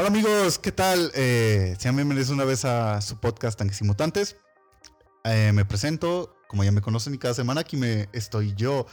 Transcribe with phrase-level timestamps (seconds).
[0.00, 1.12] Hola amigos, ¿qué tal?
[1.14, 4.38] Eh, sean bienvenidos una vez a su podcast Tanques y Mutantes.
[5.24, 8.86] Eh, me presento, como ya me conocen y cada semana aquí me estoy yo,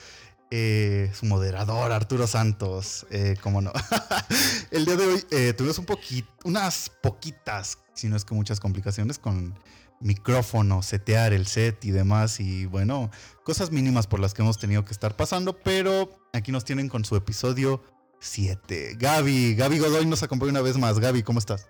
[0.51, 3.71] eh, su moderador Arturo Santos, eh, cómo no.
[4.71, 9.17] El día de hoy tuvimos un poquito, unas poquitas, si no es que muchas complicaciones
[9.17, 9.57] con
[10.01, 13.11] micrófono, setear el set y demás y bueno,
[13.45, 17.05] cosas mínimas por las que hemos tenido que estar pasando, pero aquí nos tienen con
[17.05, 17.81] su episodio
[18.19, 18.95] 7.
[18.97, 20.99] Gaby, Gaby Godoy nos acompaña una vez más.
[20.99, 21.67] Gaby, ¿cómo estás?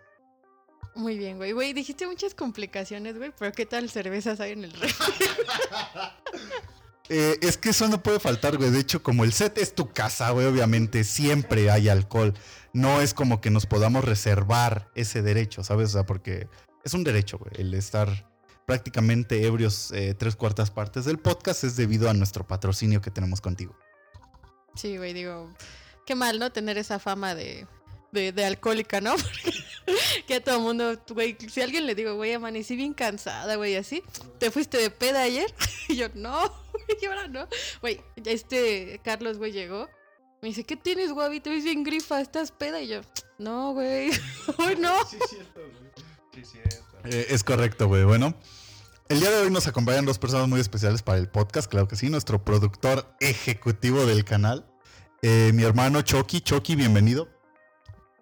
[0.95, 1.51] Muy bien, güey.
[1.51, 5.05] Güey, dijiste muchas complicaciones, güey, pero ¿qué tal cervezas hay en el refri?
[7.09, 8.69] Eh, es que eso no puede faltar, güey.
[8.69, 12.33] De hecho, como el set es tu casa, güey, obviamente siempre hay alcohol.
[12.73, 15.91] No es como que nos podamos reservar ese derecho, ¿sabes?
[15.91, 16.49] O sea, porque
[16.83, 17.51] es un derecho, güey.
[17.57, 18.29] El estar
[18.65, 23.39] prácticamente ebrios eh, tres cuartas partes del podcast es debido a nuestro patrocinio que tenemos
[23.39, 23.73] contigo.
[24.75, 25.49] Sí, güey, digo,
[26.07, 26.51] qué mal, ¿no?
[26.51, 27.67] Tener esa fama de,
[28.11, 29.15] de, de alcohólica, ¿no?
[29.85, 33.55] Porque que a todo mundo, güey, si a alguien le digo, güey, amanecí bien cansada,
[33.55, 34.01] güey, así,
[34.39, 35.53] ¿te fuiste de peda ayer?
[35.89, 37.47] Y yo, no, güey, ahora no.
[37.79, 39.87] Güey, ya este Carlos, güey, llegó.
[40.41, 41.39] Me dice, ¿qué tienes, güey?
[41.39, 42.81] Te ves bien grifa, ¿estás peda?
[42.81, 43.01] Y yo,
[43.37, 44.09] no, güey,
[44.57, 44.93] hoy no.
[45.05, 45.91] Sí, es cierto, güey.
[46.33, 46.97] Sí, es cierto.
[47.05, 48.03] Eh, es correcto, güey.
[48.03, 48.35] Bueno,
[49.07, 51.95] el día de hoy nos acompañan dos personas muy especiales para el podcast, claro que
[51.95, 52.09] sí.
[52.09, 54.65] Nuestro productor ejecutivo del canal,
[55.21, 56.41] eh, mi hermano Chucky.
[56.41, 57.27] Chucky, bienvenido.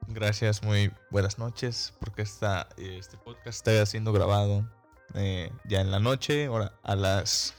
[0.08, 4.70] Gracias, muy buenas noches, porque esta, este podcast está siendo grabado
[5.16, 7.54] eh, ya en la noche, ahora a las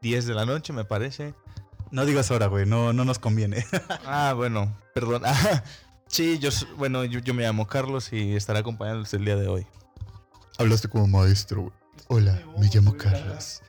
[0.00, 1.34] 10 de la noche, me parece.
[1.90, 3.64] No digas ahora, güey, no, no nos conviene.
[4.06, 5.22] Ah, bueno, perdón.
[5.24, 5.64] Ah,
[6.06, 9.66] sí, yo, bueno, yo, yo me llamo Carlos y estaré acompañándoles el día de hoy.
[10.58, 11.74] Hablaste como maestro, güey.
[12.08, 13.62] Hola, me llamo Carlos.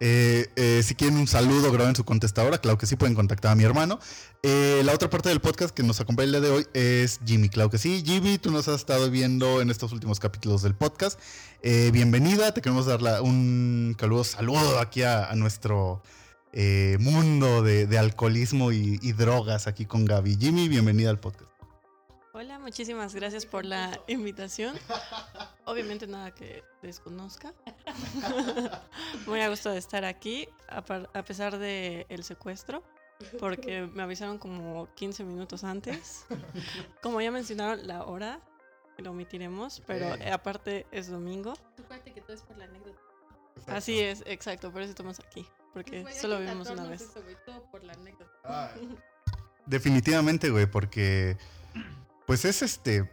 [0.00, 2.58] Eh, eh, si quieren un saludo, graben su contestadora.
[2.58, 3.98] Claro que sí, pueden contactar a mi hermano.
[4.42, 7.48] Eh, la otra parte del podcast que nos acompaña el día de hoy es Jimmy.
[7.48, 8.02] Claro que sí.
[8.04, 11.18] Jimmy, tú nos has estado viendo en estos últimos capítulos del podcast.
[11.62, 12.54] Bienvenida.
[12.54, 16.02] Te queremos dar un caluroso saludo aquí a, a nuestro
[17.00, 20.36] mundo de, de alcoholismo y, y drogas aquí con Gaby.
[20.40, 21.47] Jimmy, bienvenida al podcast.
[22.38, 24.76] Hola, muchísimas gracias por la invitación.
[25.64, 27.52] Obviamente nada que desconozca.
[29.26, 30.84] Muy a gusto de estar aquí, a,
[31.24, 32.84] pesar del el secuestro,
[33.40, 36.26] porque me avisaron como 15 minutos antes.
[37.02, 38.40] Como ya mencionaron la hora,
[38.98, 41.54] lo omitiremos, pero aparte es domingo.
[41.76, 43.00] Acuérdate que todo es por la anécdota.
[43.66, 45.44] Así es, exacto, por eso estamos aquí,
[45.74, 47.04] porque solo vivimos una vez.
[47.44, 48.76] todo por la anécdota.
[49.66, 51.36] Definitivamente, güey, porque
[52.28, 53.10] pues es este,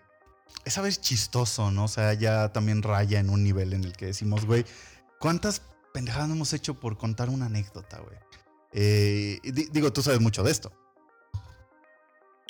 [0.65, 1.85] es a ver chistoso, ¿no?
[1.85, 4.65] O sea, ya también raya en un nivel en el que decimos, güey,
[5.19, 5.61] ¿cuántas
[5.93, 8.17] pendejadas no hemos hecho por contar una anécdota, güey?
[8.73, 10.71] Eh, di- digo, tú sabes mucho de esto.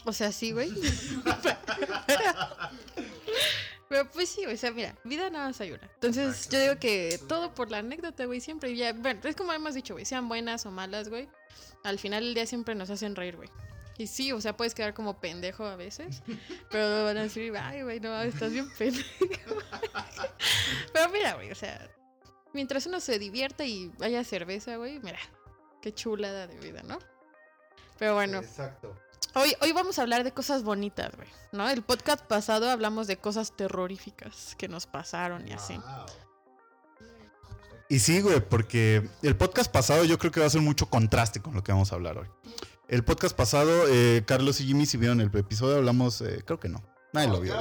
[0.06, 0.72] O sea, sí, güey.
[3.88, 5.84] Pero pues sí, o sea, mira, vida nada más hay una.
[5.94, 8.76] Entonces, yo digo que todo por la anécdota, güey, siempre.
[8.76, 11.30] Ya, bueno, es como hemos dicho, güey, sean buenas o malas, güey.
[11.84, 13.50] Al final del día siempre nos hacen reír, güey.
[13.98, 16.22] Y sí, o sea, puedes quedar como pendejo a veces.
[16.72, 19.08] Pero van a decir, ay, güey, no, estás bien pendejo.
[20.94, 21.90] pero mira, güey, o sea,
[22.54, 25.20] mientras uno se divierta y haya cerveza, güey, mira,
[25.82, 27.00] qué chulada de vida, ¿no?
[27.98, 28.40] Pero bueno.
[28.40, 28.96] Exacto.
[29.36, 31.70] Hoy, hoy vamos a hablar de cosas bonitas, güey, ¿no?
[31.70, 35.78] El podcast pasado hablamos de cosas terroríficas que nos pasaron y así.
[37.90, 41.42] Y sí, güey, porque el podcast pasado yo creo que va a ser mucho contraste
[41.42, 42.28] con lo que vamos a hablar hoy.
[42.88, 46.70] El podcast pasado, eh, Carlos y Jimmy, si vieron el episodio, hablamos, eh, creo que
[46.70, 46.84] no.
[47.14, 47.56] Nadie lo vio.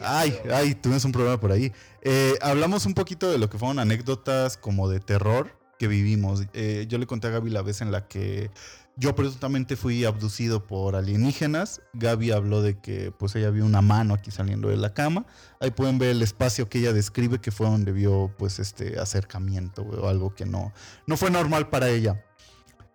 [0.00, 1.72] Ay, ay, tuvimos un problema por ahí.
[2.00, 6.42] Eh, hablamos un poquito de lo que fueron anécdotas como de terror que vivimos.
[6.54, 8.50] Eh, yo le conté a Gaby la vez en la que
[8.96, 11.82] yo presuntamente fui abducido por alienígenas.
[11.92, 15.24] Gaby habló de que pues ella vio una mano aquí saliendo de la cama.
[15.60, 19.82] Ahí pueden ver el espacio que ella describe que fue donde vio pues este acercamiento
[19.82, 20.72] o algo que no,
[21.06, 22.24] no fue normal para ella.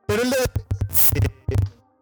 [0.07, 0.37] Pero el de...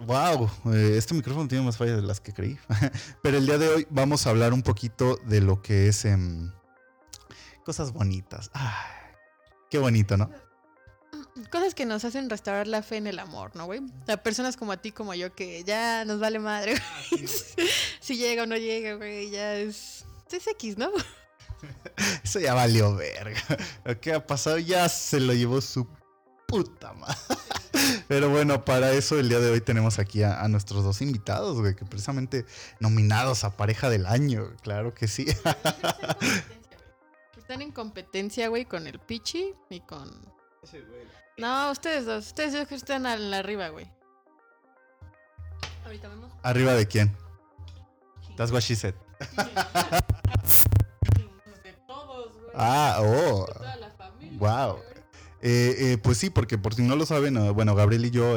[0.05, 2.59] Wow, este micrófono tiene más fallas de las que creí.
[3.23, 6.51] Pero el día de hoy vamos a hablar un poquito de lo que es em,
[7.65, 8.51] cosas bonitas.
[8.53, 9.15] Ay,
[9.71, 10.29] qué bonito, ¿no?
[11.51, 13.79] Cosas que nos hacen restaurar la fe en el amor, ¿no, güey?
[13.79, 16.79] O sea, personas como a ti, como yo, que ya nos vale madre,
[17.09, 17.25] güey.
[17.99, 20.05] si llega o no llega, güey, ya es...
[20.31, 20.91] Es X, ¿no?
[22.23, 23.41] Eso ya valió verga.
[23.83, 25.87] Lo que ha pasado ya se lo llevó su
[26.55, 27.15] puta madre.
[28.07, 31.59] Pero bueno, para eso el día de hoy tenemos aquí a, a nuestros dos invitados,
[31.59, 32.45] güey, que precisamente
[32.79, 34.53] nominados a pareja del año.
[34.61, 35.25] Claro que sí.
[37.37, 40.09] Están en competencia, güey, con el Pichi y con...
[40.63, 41.03] Ese güey.
[41.37, 42.27] No, ustedes dos.
[42.27, 43.91] Ustedes dos que están al arriba, güey.
[45.83, 46.31] Ahorita vemos.
[46.43, 47.15] ¿Arriba de quién?
[48.37, 48.95] That's what she said.
[51.63, 52.51] De todos, güey.
[52.55, 53.45] Ah, oh.
[53.45, 54.39] De toda la familia.
[54.39, 54.94] Wow.
[55.41, 58.35] Eh, eh, pues sí, porque por si no lo saben, eh, bueno, Gabriel y yo,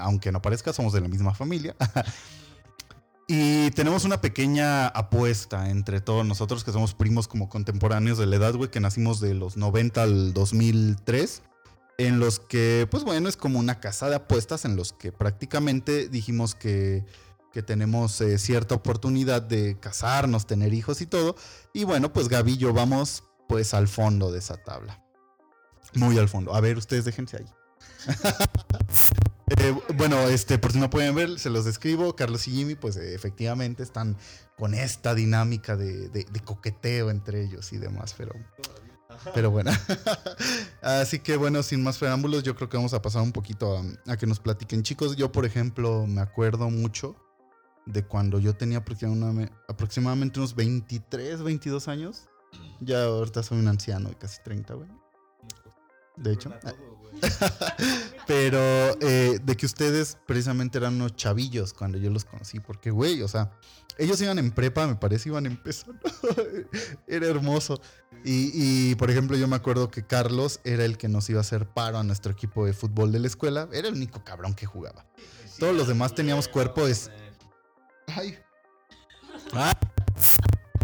[0.00, 1.76] aunque no parezca, somos de la misma familia.
[3.28, 8.36] y tenemos una pequeña apuesta entre todos nosotros, que somos primos como contemporáneos de la
[8.36, 11.42] edad, güey, que nacimos de los 90 al 2003.
[11.98, 16.08] En los que, pues bueno, es como una casa de apuestas en los que prácticamente
[16.08, 17.04] dijimos que,
[17.52, 21.34] que tenemos cierta oportunidad de casarnos, tener hijos y todo.
[21.74, 25.07] Y bueno, pues Gaby y yo vamos pues al fondo de esa tabla.
[25.94, 26.54] Muy al fondo.
[26.54, 27.46] A ver, ustedes déjense ahí.
[29.56, 32.14] Eh, bueno, este, por si no pueden ver, se los describo.
[32.14, 34.16] Carlos y Jimmy, pues efectivamente están
[34.58, 38.34] con esta dinámica de, coqueteo entre ellos y demás, pero,
[39.32, 39.70] pero bueno.
[40.82, 44.12] Así que bueno, sin más preámbulos, yo creo que vamos a pasar un poquito a,
[44.12, 44.82] a que nos platiquen.
[44.82, 47.16] Chicos, yo por ejemplo me acuerdo mucho
[47.86, 52.28] de cuando yo tenía aproximadamente, aproximadamente unos 23, 22 años.
[52.80, 54.88] Ya ahorita soy un anciano de casi 30, güey.
[56.18, 56.52] De hecho.
[58.26, 58.58] Pero
[59.00, 62.60] eh, de que ustedes precisamente eran unos chavillos cuando yo los conocí.
[62.60, 63.50] Porque, güey, o sea,
[63.96, 65.98] ellos iban en prepa, me parece, iban empezando.
[67.06, 67.80] era hermoso.
[68.24, 71.42] Y, y, por ejemplo, yo me acuerdo que Carlos era el que nos iba a
[71.42, 73.68] hacer paro a nuestro equipo de fútbol de la escuela.
[73.72, 75.06] Era el único cabrón que jugaba.
[75.58, 76.96] Todos los demás teníamos cuerpo de...
[78.08, 78.38] Ay.
[79.52, 79.76] Ah.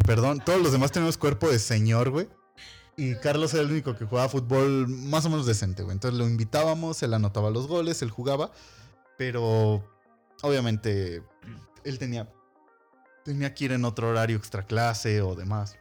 [0.06, 2.28] Perdón, todos los demás teníamos cuerpo de señor, güey.
[2.96, 5.94] Y Carlos era el único que jugaba fútbol más o menos decente, güey.
[5.94, 8.52] Entonces lo invitábamos, él anotaba los goles, él jugaba.
[9.18, 9.84] Pero
[10.42, 11.22] obviamente
[11.84, 12.28] él tenía,
[13.24, 15.76] tenía que ir en otro horario extra clase o demás.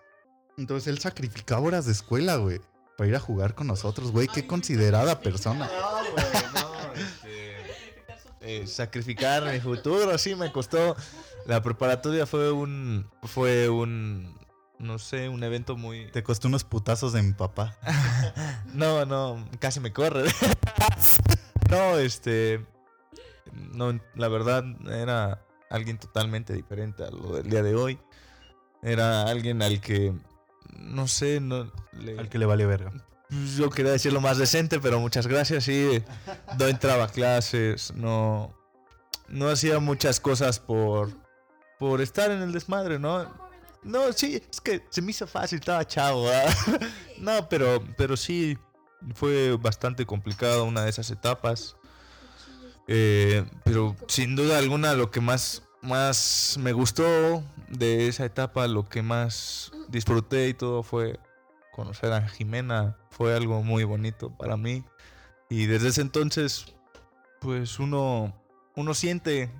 [0.57, 2.61] Entonces él sacrificaba horas de escuela, güey.
[2.97, 4.27] Para ir a jugar con nosotros, güey.
[4.27, 5.67] Qué considerada persona.
[5.67, 7.53] No, güey, no, este,
[8.41, 10.95] eh, sacrificar mi futuro, sí, me costó.
[11.45, 14.37] La preparatoria fue un, fue un,
[14.83, 16.11] no sé, un evento muy...
[16.11, 17.77] Te costó unos putazos de mi papá.
[18.73, 20.23] No, no, casi me corre.
[21.69, 22.63] No, este,
[23.51, 27.99] no, la verdad era alguien totalmente diferente a lo del día de hoy.
[28.83, 30.13] Era alguien al que,
[30.77, 32.91] no sé, no le- Al que le vale verga.
[33.57, 35.63] Yo quería decirlo más decente, pero muchas gracias.
[35.63, 36.03] Sí,
[36.59, 38.53] no entraba a clases, no,
[39.29, 41.09] no hacía muchas cosas por,
[41.79, 43.31] por estar en el desmadre, ¿no?
[43.83, 46.29] No, sí, es que se me hizo fácil, estaba chavo.
[47.19, 48.57] No, pero, pero sí,
[49.13, 51.75] fue bastante complicado una de esas etapas.
[52.87, 58.87] Eh, pero sin duda alguna lo que más, más me gustó de esa etapa, lo
[58.87, 61.19] que más disfruté y todo fue
[61.71, 62.97] conocer a Jimena.
[63.09, 64.83] Fue algo muy bonito para mí.
[65.49, 66.65] Y desde ese entonces,
[67.39, 68.33] pues uno,
[68.75, 69.51] uno siente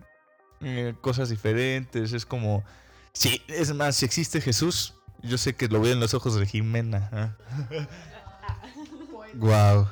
[0.62, 2.14] eh, cosas diferentes.
[2.14, 2.64] Es como,
[3.14, 6.46] sí, es más, si existe Jesús, yo sé que lo veo en los ojos de
[6.46, 7.10] Jimena.
[7.12, 7.36] ¿ah?
[9.36, 9.88] Wow.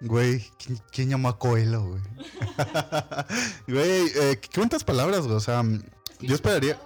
[0.00, 2.02] Güey, ¿quién, quién llamó a Coelho, güey?
[3.66, 5.36] güey, eh, ¿qué cuántas palabras, güey?
[5.36, 5.82] O sea, mm,
[6.20, 6.78] yo esperaría.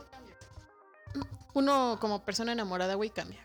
[1.52, 3.44] Uno como persona enamorada, güey, cambia.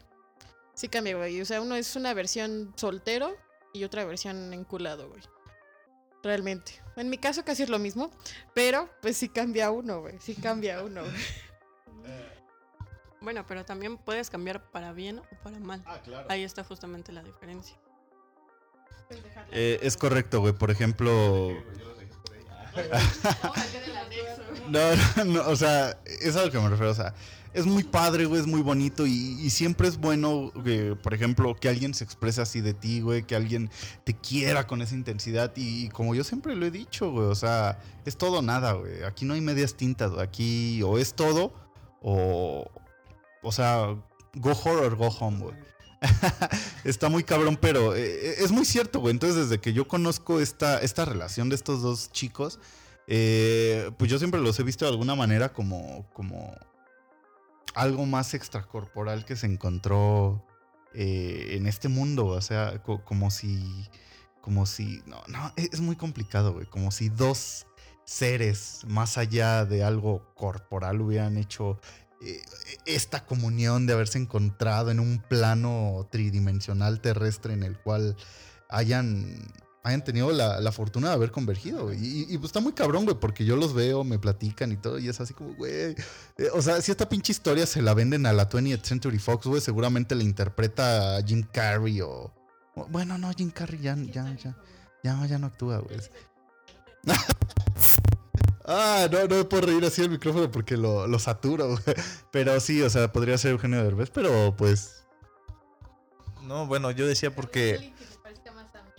[0.75, 1.41] Sí cambia, güey.
[1.41, 3.35] O sea, uno es una versión soltero
[3.73, 5.23] y otra versión enculado, güey.
[6.21, 6.81] Realmente.
[6.95, 8.11] En mi caso casi es lo mismo,
[8.53, 10.15] pero pues sí cambia uno, güey.
[10.19, 11.13] Sí cambia uno, güey.
[13.25, 15.83] Bueno, pero también puedes cambiar para bien o para mal.
[15.87, 16.27] Ah, claro.
[16.29, 17.75] Ahí está justamente la diferencia.
[19.51, 20.53] Eh, es correcto, güey.
[20.53, 21.51] Por ejemplo.
[24.67, 24.79] No,
[25.17, 26.91] no, no, o sea, es a lo que me refiero.
[26.91, 27.13] O sea,
[27.53, 31.55] es muy padre, güey, es muy bonito y, y siempre es bueno, que, por ejemplo,
[31.55, 33.69] que alguien se exprese así de ti, güey, que alguien
[34.03, 35.53] te quiera con esa intensidad.
[35.55, 39.03] Y, como yo siempre lo he dicho, güey, o sea, es todo o nada, güey.
[39.03, 40.23] Aquí no hay medias tintas, güey.
[40.23, 41.53] Aquí o es todo
[42.01, 42.69] o.
[43.45, 43.95] O sea,
[44.35, 45.55] go horror, go home, güey.
[46.83, 49.11] Está muy cabrón, pero eh, es muy cierto, güey.
[49.11, 52.59] Entonces, desde que yo conozco esta, esta relación de estos dos chicos,
[53.07, 56.53] eh, pues yo siempre los he visto de alguna manera como, como
[57.75, 60.45] algo más extracorporal que se encontró
[60.93, 62.27] eh, en este mundo.
[62.27, 63.87] O sea, co- como si.
[64.41, 65.01] Como si.
[65.05, 66.65] No, no, es, muy complicado, güey.
[66.67, 67.65] Como si dos
[68.03, 72.04] seres más allá de algo corporal hubieran hecho eh,
[72.85, 78.15] esta comunión de haberse encontrado en un plano tridimensional terrestre en el cual
[78.69, 79.37] hayan,
[79.83, 81.93] hayan tenido la, la fortuna de haber convergido.
[81.93, 84.97] Y, y, pues está muy cabrón, güey, porque yo los veo, me platican y todo,
[84.99, 85.73] y es así como, güey.
[86.37, 89.45] eh, o sea, si esta pinche historia se la venden a la 20th Century Fox,
[89.45, 92.33] güey, seguramente la interpreta Jim Carrey o.
[92.75, 94.55] o- Bueno, no, Jim Carrey ya, ya, ya,
[95.03, 95.99] ya, ya no actúa, güey.
[98.67, 101.77] Ah, no, no me puedo reír así el micrófono porque lo, lo saturo.
[102.31, 105.05] Pero sí, o sea, podría ser Eugenio Derbez, pero pues.
[106.41, 107.93] No, bueno, yo decía porque.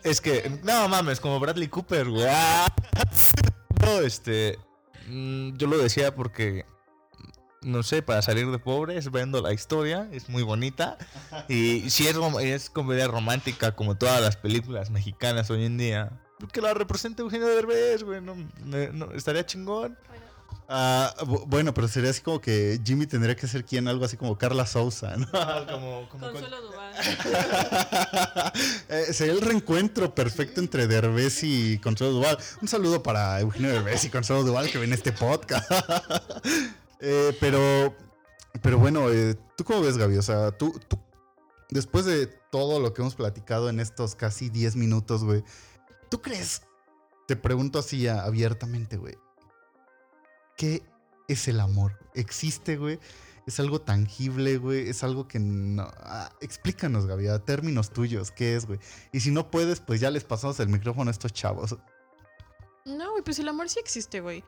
[0.04, 2.26] Es que, no mames, como Bradley Cooper, güey.
[3.82, 4.58] No, este.
[5.08, 6.64] mm, Yo lo decía porque.
[7.62, 10.96] No sé, para salir de pobres, vendo la historia, es muy bonita.
[11.48, 16.12] Y si es, es comedia romántica, como todas las películas mexicanas hoy en día,
[16.52, 18.20] que la represente Eugenio Derbez, güey.
[18.20, 19.96] No, me- no, estaría chingón.
[20.68, 24.16] Ah, bu- bueno, pero sería así como que Jimmy tendría que ser quien, algo así
[24.16, 25.26] como Carla Sousa, ¿no?
[25.70, 26.92] como, como con- Consuelo Duval.
[28.88, 32.38] Eh, sería el reencuentro perfecto entre Derbez y Consuelo Duval.
[32.62, 35.70] Un saludo para Eugenio Derbez y Consuelo Duval que ven este podcast.
[36.98, 37.94] Eh, pero,
[38.62, 40.16] pero bueno, eh, ¿tú cómo ves, Gaby?
[40.16, 40.98] O sea, tú, tú,
[41.68, 45.44] después de todo lo que hemos platicado en estos casi 10 minutos, güey,
[46.08, 46.62] ¿tú crees?
[47.26, 49.16] Te pregunto así abiertamente, güey.
[50.56, 50.82] ¿Qué
[51.28, 51.98] es el amor?
[52.14, 52.98] ¿Existe, güey?
[53.46, 54.88] ¿Es algo tangible, güey?
[54.88, 55.88] ¿Es algo que no...
[55.98, 58.80] ah, explícanos, Gaby, a términos tuyos, ¿qué es, güey?
[59.12, 61.76] Y si no puedes, pues ya les pasamos el micrófono a estos chavos.
[62.84, 64.44] No, güey, pues el amor sí existe, güey.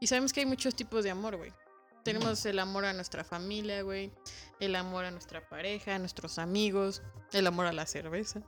[0.00, 1.52] Y sabemos que hay muchos tipos de amor, güey.
[2.02, 4.12] Tenemos el amor a nuestra familia, güey.
[4.58, 7.02] El amor a nuestra pareja, a nuestros amigos.
[7.32, 8.42] El amor a la cerveza.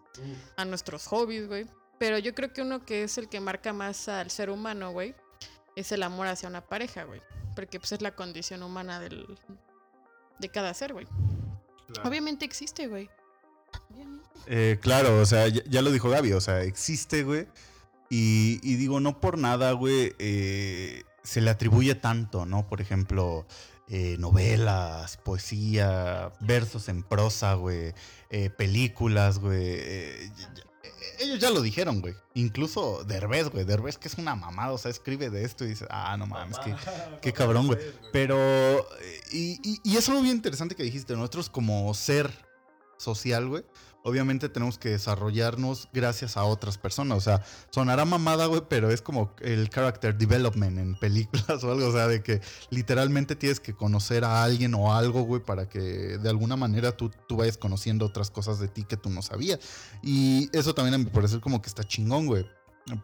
[0.57, 1.67] A nuestros hobbies, güey.
[2.03, 5.15] Pero yo creo que uno que es el que marca más al ser humano, güey.
[5.77, 7.23] Es el amor hacia una pareja, güey.
[7.55, 9.25] Porque pues es la condición humana del,
[10.41, 11.07] de cada ser, güey.
[12.03, 13.09] Obviamente existe, güey.
[14.49, 17.47] Eh, claro, o sea, ya, ya lo dijo Gaby, o sea, existe, güey.
[18.11, 22.67] Y, y digo, no por nada, güey, eh, se le atribuye tanto, ¿no?
[22.67, 23.47] Por ejemplo,
[23.87, 27.95] eh, novelas, poesía, versos en prosa, güey,
[28.31, 29.79] eh, películas, güey.
[31.21, 32.15] Ellos ya lo dijeron, güey.
[32.35, 33.65] Incluso Derbez, güey.
[33.65, 36.59] Derbez que es una mamada, o sea, escribe de esto y dice, ah, no mames,
[36.59, 36.75] que
[37.21, 37.79] Qué cabrón, güey.
[38.13, 38.37] Pero,
[39.01, 42.31] eh, y, y- y es algo bien interesante que dijiste, nosotros como ser
[42.99, 43.65] social, güey,
[44.05, 47.19] obviamente tenemos que desarrollarnos gracias a otras personas.
[47.19, 51.89] O sea, sonará mamada, güey, pero es como el character development en películas o algo.
[51.89, 52.41] O sea, de que
[52.71, 57.11] literalmente tienes que conocer a alguien o algo, güey, para que de alguna manera tú,
[57.29, 59.61] tú vayas conociendo otras cosas de ti que tú no sabías.
[60.03, 62.47] Y eso también a mi parecer como que está chingón, güey.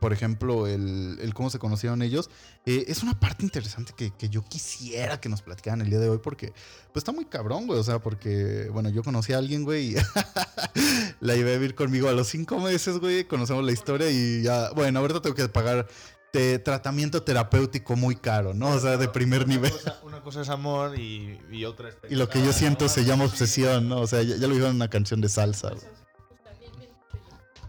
[0.01, 2.31] Por ejemplo, el, el cómo se conocieron ellos.
[2.67, 6.09] eh, es una parte interesante que, que yo quisiera que nos platicaran el día de
[6.09, 6.53] hoy porque
[6.93, 7.79] pues está muy cabrón, güey.
[7.79, 9.97] O sea, porque, bueno, yo conocí a alguien, güey, y
[11.21, 13.25] la iba a vivir conmigo a los cinco meses, güey.
[13.25, 15.87] Conocemos la historia y ya, bueno, ahorita tengo que pagar
[16.33, 18.71] te- tratamiento terapéutico muy caro, ¿no?
[18.71, 19.71] O sea, de primer Una nivel.
[19.73, 21.97] cosa- una cosa es amor y, y otra es...
[22.11, 24.01] Y lo que yo siento se llama obsesión, ¿no?
[24.01, 25.83] O sea, ya, ya lo dijeron en una canción de salsa, güey.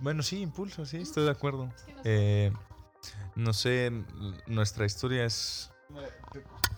[0.01, 1.71] Bueno, sí, impulso, sí, estoy de acuerdo.
[2.03, 2.51] Eh,
[3.35, 3.91] no sé,
[4.47, 5.71] nuestra historia es...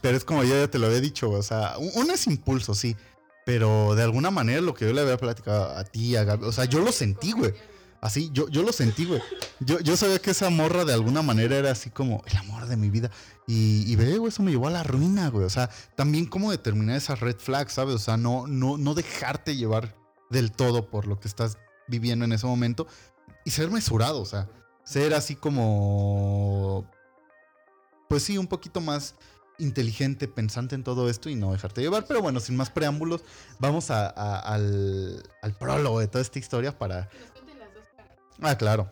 [0.02, 2.74] Pero es como yo ya te lo había dicho, o sea, un- uno es impulso,
[2.74, 2.96] sí.
[3.46, 6.52] Pero de alguna manera lo que yo le había platicado a ti, a Gaby, o
[6.52, 7.54] sea, yo lo sentí, güey.
[8.00, 9.22] Así, yo, yo lo sentí, güey.
[9.60, 12.76] Yo, yo sabía que esa morra de alguna manera era así como el amor de
[12.78, 13.12] mi vida.
[13.48, 15.46] Y, y ve, güey, eso me llevó a la ruina, güey.
[15.46, 17.94] O sea, también cómo determinar esas red flags, ¿sabes?
[17.96, 19.96] O sea, no, no, no dejarte llevar
[20.32, 22.88] del todo por lo que estás viviendo en ese momento.
[23.46, 24.48] Y ser mesurado, o sea,
[24.84, 26.90] ser así como...
[28.10, 29.16] Pues sí, un poquito más
[29.58, 32.06] inteligente, pensante en todo esto y no dejarte llevar.
[32.08, 33.24] Pero bueno, sin más preámbulos,
[33.60, 37.10] vamos a- a- al, al prólogo de toda esta historia para...
[38.42, 38.92] Ah, claro.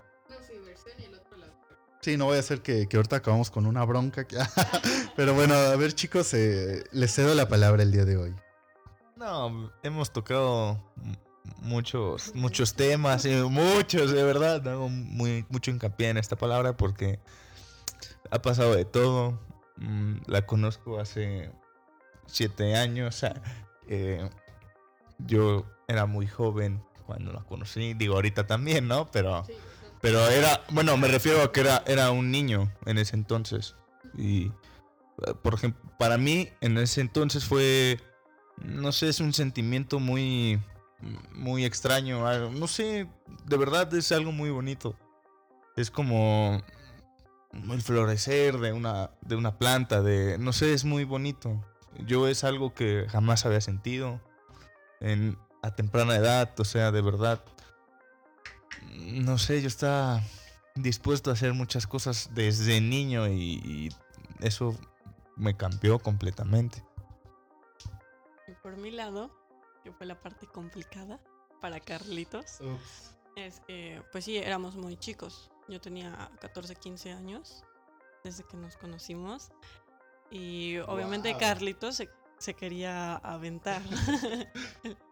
[2.01, 4.25] Sí, no voy a hacer que, que ahorita acabamos con una bronca.
[4.25, 4.37] que-
[5.17, 8.35] Pero bueno, a ver chicos, eh, les cedo la palabra el día de hoy.
[9.17, 10.81] No, hemos tocado
[11.61, 14.67] muchos, muchos temas, y muchos, de verdad.
[14.67, 17.19] Hago muy, mucho hincapié en esta palabra porque
[18.31, 19.39] ha pasado de todo.
[19.77, 21.51] Mm, La conozco hace
[22.25, 23.23] siete años.
[23.87, 24.29] eh,
[25.19, 27.93] yo era muy joven cuando la conocí.
[27.93, 29.09] Digo, ahorita también, ¿no?
[29.11, 29.45] Pero,
[30.01, 33.75] pero era, bueno, me refiero a que era, era un niño en ese entonces.
[34.17, 34.51] Y,
[35.41, 37.99] por ejemplo, para mí en ese entonces fue
[38.63, 40.59] no sé, es un sentimiento muy,
[41.31, 42.49] muy extraño.
[42.49, 43.07] No sé,
[43.45, 44.95] de verdad es algo muy bonito.
[45.75, 46.61] Es como
[47.53, 51.63] el florecer de una, de una planta, de, no sé, es muy bonito.
[52.05, 54.21] Yo es algo que jamás había sentido
[54.99, 57.43] en, a temprana edad, o sea, de verdad.
[58.95, 60.21] No sé, yo estaba
[60.75, 63.89] dispuesto a hacer muchas cosas desde niño y, y
[64.39, 64.77] eso
[65.35, 66.83] me cambió completamente.
[68.47, 69.31] Y por mi lado,
[69.89, 71.19] que fue la parte complicada
[71.61, 72.59] para Carlitos,
[73.35, 75.49] es que, pues sí, éramos muy chicos.
[75.67, 77.63] Yo tenía 14, 15 años
[78.23, 79.49] desde que nos conocimos.
[80.29, 81.39] Y obviamente Wow.
[81.39, 83.81] Carlitos se, se quería aventar.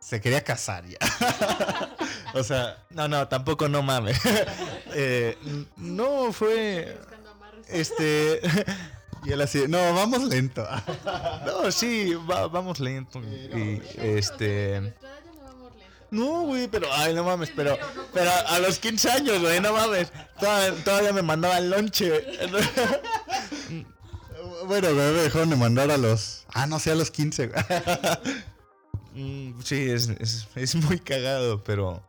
[0.00, 0.96] Se quería casar ya.
[2.34, 4.18] o sea, No, no, tampoco no mames.
[4.92, 5.36] Eh,
[5.76, 6.98] no, fue.
[7.68, 8.40] Este.
[9.24, 10.66] Y él así, no, vamos lento.
[11.46, 13.20] No, sí, va- vamos lento.
[13.20, 14.80] Y este.
[14.80, 15.94] Nuestra edad ya no vamos lento.
[16.10, 17.76] No, güey, pero, ay, no mames, pero,
[18.12, 20.12] pero a los 15 años, güey, no mames.
[20.38, 22.10] Todavía, todavía me mandaban lonche.
[24.66, 26.44] bueno, me dejaron de mandar a los...
[26.52, 27.48] Ah, no sé, a los 15.
[27.48, 27.64] güey.
[29.12, 32.00] Mm, Sí, es, es, es muy cagado, pero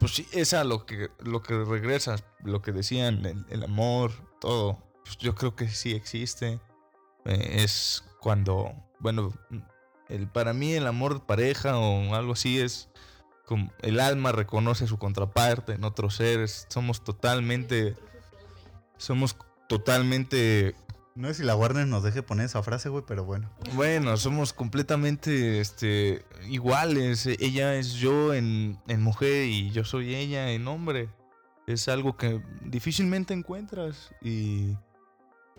[0.00, 4.10] pues sí, es a lo que, lo que regresas, lo que decían, el, el amor,
[4.40, 4.76] todo.
[5.08, 6.60] Pues yo creo que sí existe.
[7.24, 9.32] Eh, es cuando, bueno,
[10.10, 12.90] el, para mí el amor de pareja o algo así es
[13.46, 16.66] como el alma reconoce su contraparte en otros seres.
[16.68, 17.96] Somos totalmente,
[18.98, 20.76] somos totalmente
[21.14, 23.50] No sé si la Warner nos deje poner esa frase, güey, pero bueno.
[23.72, 27.24] Bueno, somos completamente este, iguales.
[27.24, 31.08] Ella es yo en, en mujer y yo soy ella en hombre.
[31.66, 34.76] Es algo que difícilmente encuentras y,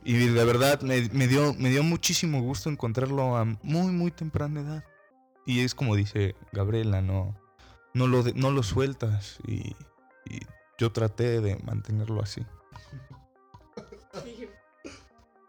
[0.04, 4.84] y de verdad me, dio, me dio muchísimo gusto encontrarlo a muy, muy temprana edad.
[5.46, 7.36] Y es como dice Gabriela, no,
[7.94, 9.76] no, lo, de- no lo sueltas y,
[10.26, 10.40] y
[10.78, 12.46] yo traté de mantenerlo así.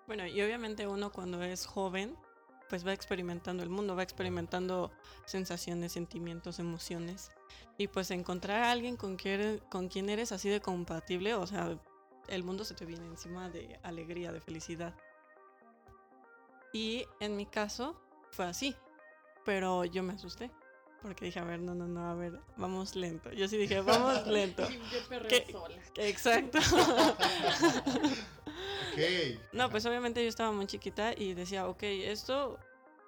[0.07, 2.17] Bueno, y obviamente uno cuando es joven,
[2.69, 4.91] pues va experimentando el mundo, va experimentando
[5.25, 7.31] sensaciones, sentimientos, emociones.
[7.79, 11.47] Y pues encontrar a alguien con quien, eres- con quien eres así de compatible, o
[11.47, 11.79] sea,
[12.31, 14.95] el mundo se te viene encima de alegría, de felicidad.
[16.73, 18.75] Y en mi caso fue así,
[19.45, 20.51] pero yo me asusté.
[21.03, 23.33] Porque dije, a ver, no, no, no, a ver, vamos lento.
[23.33, 24.69] Yo sí dije, vamos lento.
[24.69, 25.47] Yo ¿Qué?
[25.51, 25.77] sola.
[25.97, 26.59] Exacto.
[28.93, 29.39] Ok.
[29.53, 32.59] No, pues obviamente yo estaba muy chiquita y decía, ok, esto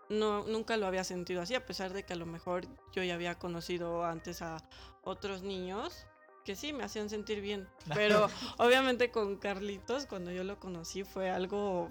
[0.09, 3.15] no, nunca lo había sentido así, a pesar de que a lo mejor yo ya
[3.15, 4.59] había conocido antes a
[5.03, 6.07] otros niños
[6.45, 7.69] que sí me hacían sentir bien.
[7.95, 8.29] Pero
[8.59, 11.91] obviamente con Carlitos, cuando yo lo conocí, fue algo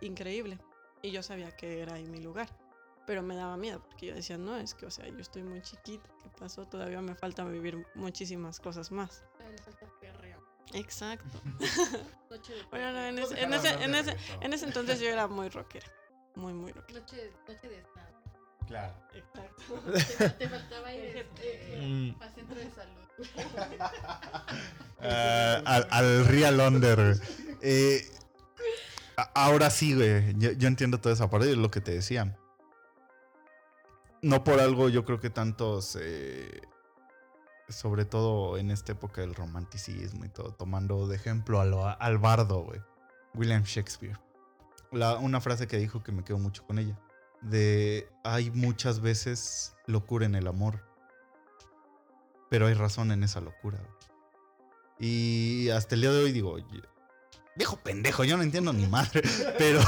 [0.00, 0.58] increíble.
[1.02, 2.48] Y yo sabía que era ahí mi lugar.
[3.06, 5.62] Pero me daba miedo, porque yo decía, no, es que, o sea, yo estoy muy
[5.62, 6.66] chiquita, ¿qué pasó?
[6.66, 9.24] Todavía me falta vivir muchísimas cosas más.
[10.74, 11.40] Exacto.
[12.30, 15.26] Noche de Bueno, no, en ese, en ese, en ese, en ese entonces yo era
[15.26, 15.86] muy rockera.
[16.34, 17.00] Muy, muy rockera.
[17.00, 17.82] Noche, noche de.
[18.68, 18.94] Claro.
[19.14, 19.74] Exacto.
[20.18, 22.22] Te, te faltaba ir este, Mm.
[22.22, 22.98] a centro de salud.
[25.00, 26.96] Ah, al, al Real Under.
[26.96, 27.56] güey.
[27.62, 28.02] Eh,
[29.34, 30.34] ahora sí, güey.
[30.38, 32.36] Yo, yo entiendo toda esa parte es lo que te decía.
[34.22, 35.96] No por algo, yo creo que tantos.
[36.00, 36.60] eh,
[37.68, 42.16] sobre todo en esta época del romanticismo y todo, tomando de ejemplo a lo- al
[42.16, 42.80] bardo, güey.
[43.34, 44.18] William Shakespeare.
[44.90, 46.98] La- una frase que dijo que me quedo mucho con ella.
[47.42, 50.84] De hay muchas veces locura en el amor.
[52.50, 53.78] Pero hay razón en esa locura.
[54.98, 56.64] Y hasta el día de hoy digo, "Oye,
[57.58, 59.22] viejo pendejo, yo no entiendo ni madre.
[59.58, 59.80] Pero,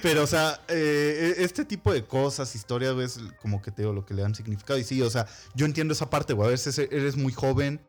[0.00, 4.04] pero o sea, eh, este tipo de cosas, historias, es como que te digo lo
[4.06, 4.78] que le dan significado.
[4.78, 6.48] Y sí, o sea, yo entiendo esa parte, güey.
[6.48, 7.80] A veces eres muy joven,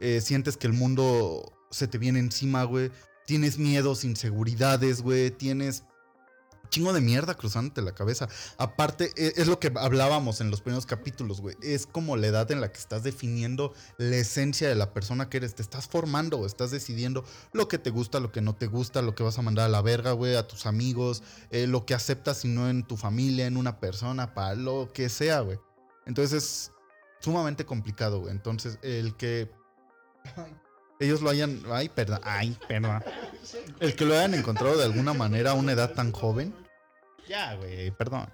[0.00, 2.92] eh, sientes que el mundo se te viene encima, güey.
[3.26, 5.30] Tienes miedos, inseguridades, güey.
[5.30, 5.84] Tienes
[6.68, 8.28] chingo de mierda cruzándote la cabeza.
[8.58, 11.56] Aparte, e- es lo que hablábamos en los primeros capítulos, güey.
[11.62, 15.38] Es como la edad en la que estás definiendo la esencia de la persona que
[15.38, 15.54] eres.
[15.54, 19.14] Te estás formando, estás decidiendo lo que te gusta, lo que no te gusta, lo
[19.14, 22.44] que vas a mandar a la verga, güey, a tus amigos, eh, lo que aceptas
[22.44, 25.58] y no en tu familia, en una persona, para lo que sea, güey.
[26.06, 26.72] Entonces es
[27.20, 28.32] sumamente complicado, güey.
[28.32, 29.50] Entonces, el que
[31.00, 31.62] ellos lo hayan.
[31.70, 32.20] Ay, perdón.
[32.24, 33.02] Ay, perdón.
[33.80, 36.54] El que lo hayan encontrado de alguna manera a una edad tan joven.
[37.28, 38.32] Ya, güey, perdón.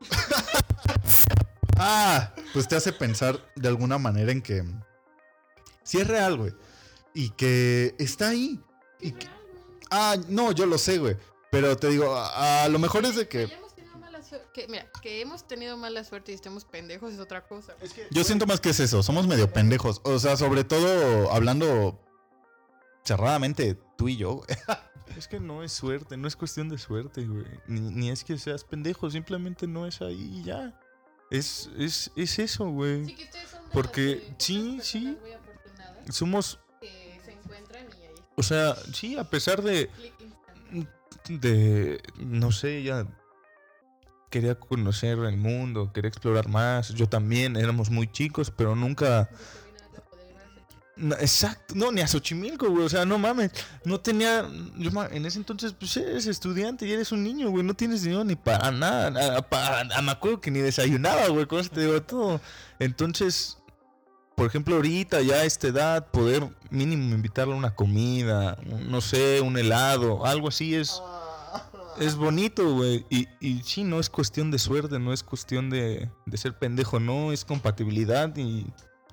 [1.78, 4.64] ah, pues te hace pensar de alguna manera en que.
[5.82, 6.52] Si es real, güey.
[7.14, 8.60] Y que está ahí.
[9.00, 9.28] Y que-
[9.90, 11.16] ah, no, yo lo sé, güey.
[11.50, 13.50] Pero te digo, a, a lo mejor es de que.
[14.52, 17.74] Que, mira, que hemos tenido mala suerte y estemos pendejos es otra cosa.
[18.10, 20.00] Yo siento más que es eso, somos medio pendejos.
[20.04, 22.00] O sea, sobre todo hablando
[23.04, 24.48] cerradamente tú y yo, güey.
[25.16, 27.44] Es que no es suerte, no es cuestión de suerte, güey.
[27.66, 30.78] Ni, ni es que seas pendejo, simplemente no es ahí y ya.
[31.32, 33.06] Es, es, es eso, güey.
[33.06, 35.18] Sí, que ustedes son de Porque, las, sí, sí.
[36.10, 39.90] Somos, que se encuentran y ahí o sea, sí, a pesar de,
[41.28, 43.06] de, no sé, ella
[44.30, 46.90] quería conocer el mundo, quería explorar más.
[46.94, 49.28] Yo también, éramos muy chicos, pero nunca,
[51.18, 52.84] exacto, no, ni a Xochimilco, güey.
[52.84, 53.50] O sea, no mames.
[53.84, 54.46] No tenía.
[54.76, 57.64] Yo, en ese entonces, pues eres estudiante y eres un niño, güey.
[57.64, 59.38] No tienes dinero ni para nada.
[59.38, 61.46] a- para- me acuerdo que ni desayunaba, güey.
[61.46, 62.40] Con eso te digo todo.
[62.78, 63.56] Entonces,
[64.36, 68.56] por ejemplo, ahorita, ya a esta edad, poder mínimo invitarle a una comida,
[68.88, 71.02] no sé, un helado, algo así es.
[72.00, 73.04] Es bonito, güey.
[73.10, 76.98] Y, y sí, no es cuestión de suerte, no es cuestión de, de ser pendejo,
[76.98, 78.66] no, es compatibilidad y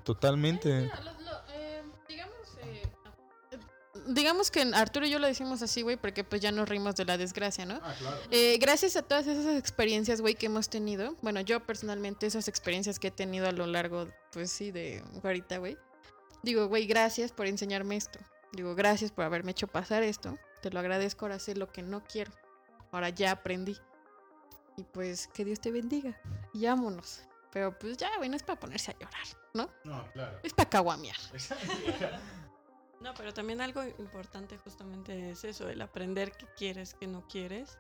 [0.04, 0.84] totalmente.
[0.86, 0.89] Lo-
[1.21, 2.84] lo, eh, digamos, eh,
[4.08, 7.04] digamos que Arturo y yo lo decimos así, güey, porque pues ya nos rimos de
[7.06, 7.80] la desgracia, ¿no?
[8.32, 13.00] Eh, gracias a todas esas experiencias, güey, que hemos tenido, bueno, yo personalmente esas experiencias
[13.00, 15.78] que he tenido a lo largo, pues sí, de ahorita, güey.
[16.43, 18.19] Digo, güey, gracias por enseñarme esto.
[18.54, 20.38] Digo, gracias por haberme hecho pasar esto.
[20.62, 22.32] Te lo agradezco, ahora sé lo que no quiero.
[22.91, 23.78] Ahora ya aprendí.
[24.78, 26.19] Y pues que Dios te bendiga.
[26.54, 27.21] Y vámonos.
[27.52, 29.69] Pero pues ya, güey, no es para ponerse a llorar, ¿no?
[29.84, 30.39] No, claro.
[30.43, 31.15] Es para caguamear.
[33.00, 37.78] No, pero también algo importante justamente es eso, el aprender qué quieres, qué no quieres.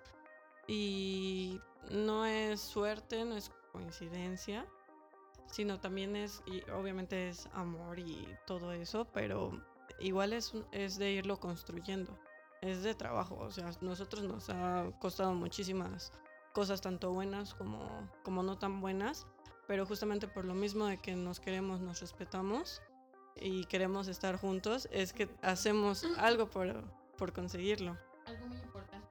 [0.67, 4.65] Y no es suerte, no es coincidencia,
[5.51, 9.51] sino también es, y obviamente es amor y todo eso, pero
[9.99, 12.15] igual es, un- es de irlo construyendo,
[12.61, 16.11] es de trabajo, o sea, nosotros nos ha costado muchísimas
[16.53, 19.27] cosas, tanto buenas como, como no tan buenas,
[19.67, 22.81] pero justamente por lo mismo de que nos queremos, nos respetamos
[23.35, 26.83] y queremos estar juntos, es que hacemos algo por,
[27.17, 27.97] por conseguirlo.
[28.25, 29.07] Algo muy importante.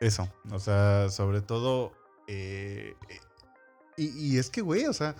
[0.00, 1.92] Eso, o sea, sobre todo.
[2.26, 3.20] eh, eh,
[3.96, 5.14] y, y es que, güey, o sea,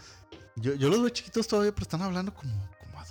[0.57, 2.53] yo, yo los veo chiquitos todavía, pero están hablando como,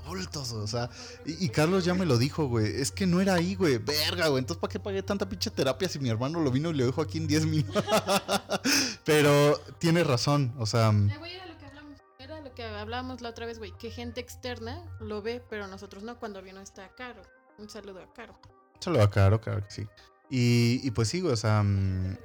[0.08, 0.90] o sea.
[1.26, 2.82] Y, y Carlos ya me lo dijo, güey.
[2.82, 3.78] Es que no era ahí, güey.
[3.78, 4.40] Verga, güey.
[4.40, 7.02] Entonces, ¿para qué pagué tanta pinche terapia si mi hermano lo vino y lo dijo
[7.02, 7.84] aquí en 10 minutos?
[9.06, 10.90] pero tiene razón, o sea.
[10.90, 12.00] Eh, güey, era lo que hablamos.
[12.20, 13.72] Era lo que hablábamos la otra vez, güey.
[13.78, 16.20] Que gente externa lo ve, pero nosotros no.
[16.20, 17.22] Cuando vino está Caro.
[17.58, 18.40] Un saludo a Caro.
[18.80, 19.88] Solo a Caro, claro que sí.
[20.30, 21.64] Y, y pues sí, güey, o sea.
[21.64, 22.18] mm,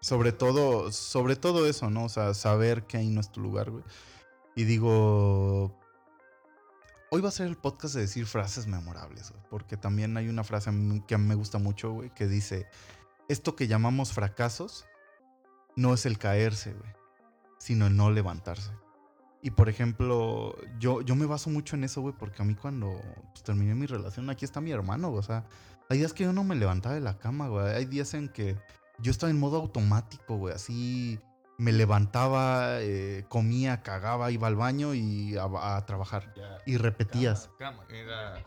[0.00, 2.04] sobre todo, sobre todo eso, ¿no?
[2.04, 3.84] O sea, saber que ahí no es tu lugar, güey.
[4.54, 5.78] Y digo,
[7.10, 10.70] hoy va a ser el podcast de decir frases memorables, porque también hay una frase
[11.06, 12.66] que a mí me gusta mucho, güey, que dice,
[13.28, 14.86] esto que llamamos fracasos
[15.76, 16.90] no es el caerse, güey,
[17.58, 18.72] sino el no levantarse.
[19.40, 23.00] Y por ejemplo, yo, yo me baso mucho en eso, güey, porque a mí cuando
[23.32, 25.46] pues, terminé mi relación, aquí está mi hermano, güey, o sea,
[25.88, 28.56] hay días que yo no me levantaba de la cama, güey, hay días en que
[29.00, 30.54] yo estaba en modo automático, güey.
[30.54, 31.20] Así
[31.58, 36.32] me levantaba, eh, comía, cagaba, iba al baño y a, a trabajar.
[36.64, 37.50] Y repetías.
[37.58, 38.42] Cama, era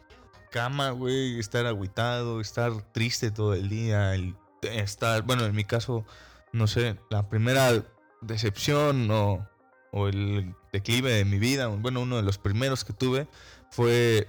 [0.50, 6.06] cama, güey, estar agüitado, estar triste todo el día, el- estar, bueno, en mi caso,
[6.52, 7.84] no sé, la primera
[8.22, 9.48] decepción o,
[9.92, 13.28] o el declive de mi vida, bueno, uno de los primeros que tuve
[13.72, 14.28] fue,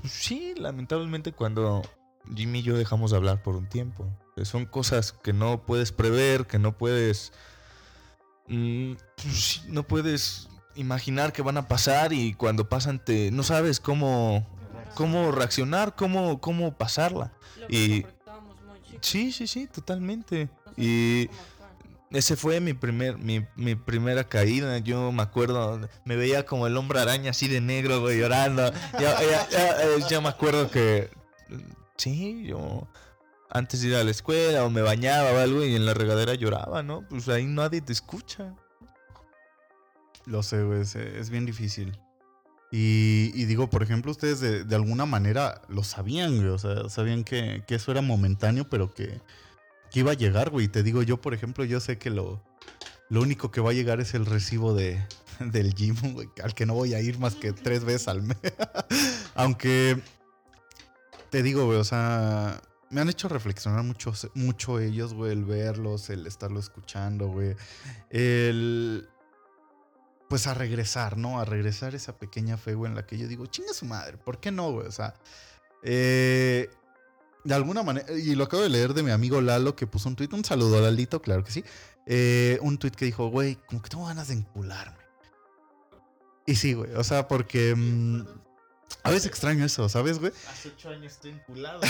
[0.00, 1.82] pues, sí, lamentablemente cuando
[2.34, 4.08] Jimmy y yo dejamos de hablar por un tiempo.
[4.42, 7.32] Son cosas que no puedes prever, que no puedes...
[8.48, 13.78] mm, pues, no puedes imaginar que van a pasar y cuando pasan te no sabes
[13.80, 14.46] cómo
[14.94, 17.32] cómo reaccionar, cómo cómo pasarla.
[17.60, 20.48] Lo Y- muy Sí, sí, sí, totalmente.
[20.66, 21.28] no Y
[22.10, 24.78] ese fue mi primer mi, mi primera caída.
[24.78, 28.72] Yo me acuerdo, me veía como el hombre araña así de negro, güey, llorando.
[28.94, 31.10] Ya, ya- ya, eh, ya me acuerdo que
[31.96, 32.86] sí, yo
[33.54, 36.34] antes de ir a la escuela o me bañaba o algo y en la regadera
[36.34, 37.06] lloraba, ¿no?
[37.08, 38.52] Pues ahí nadie te escucha.
[40.26, 41.96] Lo sé, güey, es, bien difícil.
[42.72, 46.48] Y, digo, por ejemplo, ustedes de, alguna manera lo sabían, güey.
[46.48, 49.20] O sea, sabían que, eso era momentáneo, pero que,
[49.92, 50.66] iba a llegar, güey.
[50.66, 52.42] Te digo, yo, por ejemplo, yo sé que lo,
[53.08, 55.00] lo único que va a llegar es el recibo de,
[55.38, 58.38] del gym, güey, al que no voy a ir más que tres veces al mes.
[59.36, 60.00] Aunque,
[61.30, 62.60] te digo, güey, o sea,
[62.94, 67.56] me han hecho reflexionar mucho, mucho ellos, güey, el verlos, el estarlo escuchando, güey.
[68.08, 69.08] El
[70.28, 71.40] pues a regresar, ¿no?
[71.40, 74.38] A regresar esa pequeña fe, güey, en la que yo digo, chinga su madre, ¿por
[74.38, 74.86] qué no, güey?
[74.86, 75.14] O sea,
[75.82, 76.70] eh,
[77.42, 80.16] de alguna manera, y lo acabo de leer de mi amigo Lalo que puso un
[80.16, 81.64] tweet, un saludo a Lalito, claro que sí,
[82.06, 85.04] eh, un tweet que dijo, güey, como que tengo ganas de encularme.
[86.46, 88.22] Y sí, güey, o sea, porque mm,
[89.04, 90.32] a veces extraño eso, ¿sabes, güey?
[90.48, 91.80] Hace ocho años estoy enculado.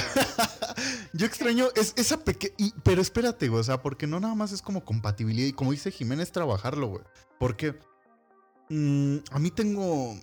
[1.13, 2.75] Yo extraño es, esa pequeña.
[2.83, 3.61] Pero espérate, güey.
[3.61, 5.47] O sea, porque no nada más es como compatibilidad.
[5.47, 7.05] Y como dice Jiménez, trabajarlo, güey.
[7.39, 7.79] Porque
[8.69, 10.17] mm, a mí tengo.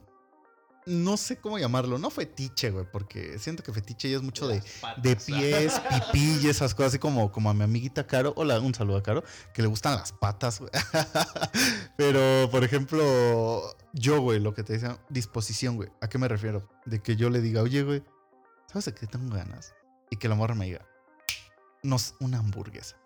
[0.86, 1.98] No sé cómo llamarlo.
[1.98, 2.86] No fetiche, güey.
[2.92, 4.62] Porque siento que fetiche ya es mucho de,
[4.98, 6.90] de pies, pipí y esas cosas.
[6.90, 8.34] Así como, como a mi amiguita Caro.
[8.36, 9.24] Hola, un saludo a Caro.
[9.54, 10.72] Que le gustan las patas, güey.
[11.96, 13.78] Pero, por ejemplo.
[13.94, 15.90] Yo, güey, lo que te decía, disposición, güey.
[16.02, 16.68] ¿A qué me refiero?
[16.86, 18.04] De que yo le diga, oye, güey,
[18.68, 19.74] ¿sabes de qué tengo ganas?
[20.10, 20.86] Y que la morra me diga,
[21.84, 22.98] nos, una hamburguesa.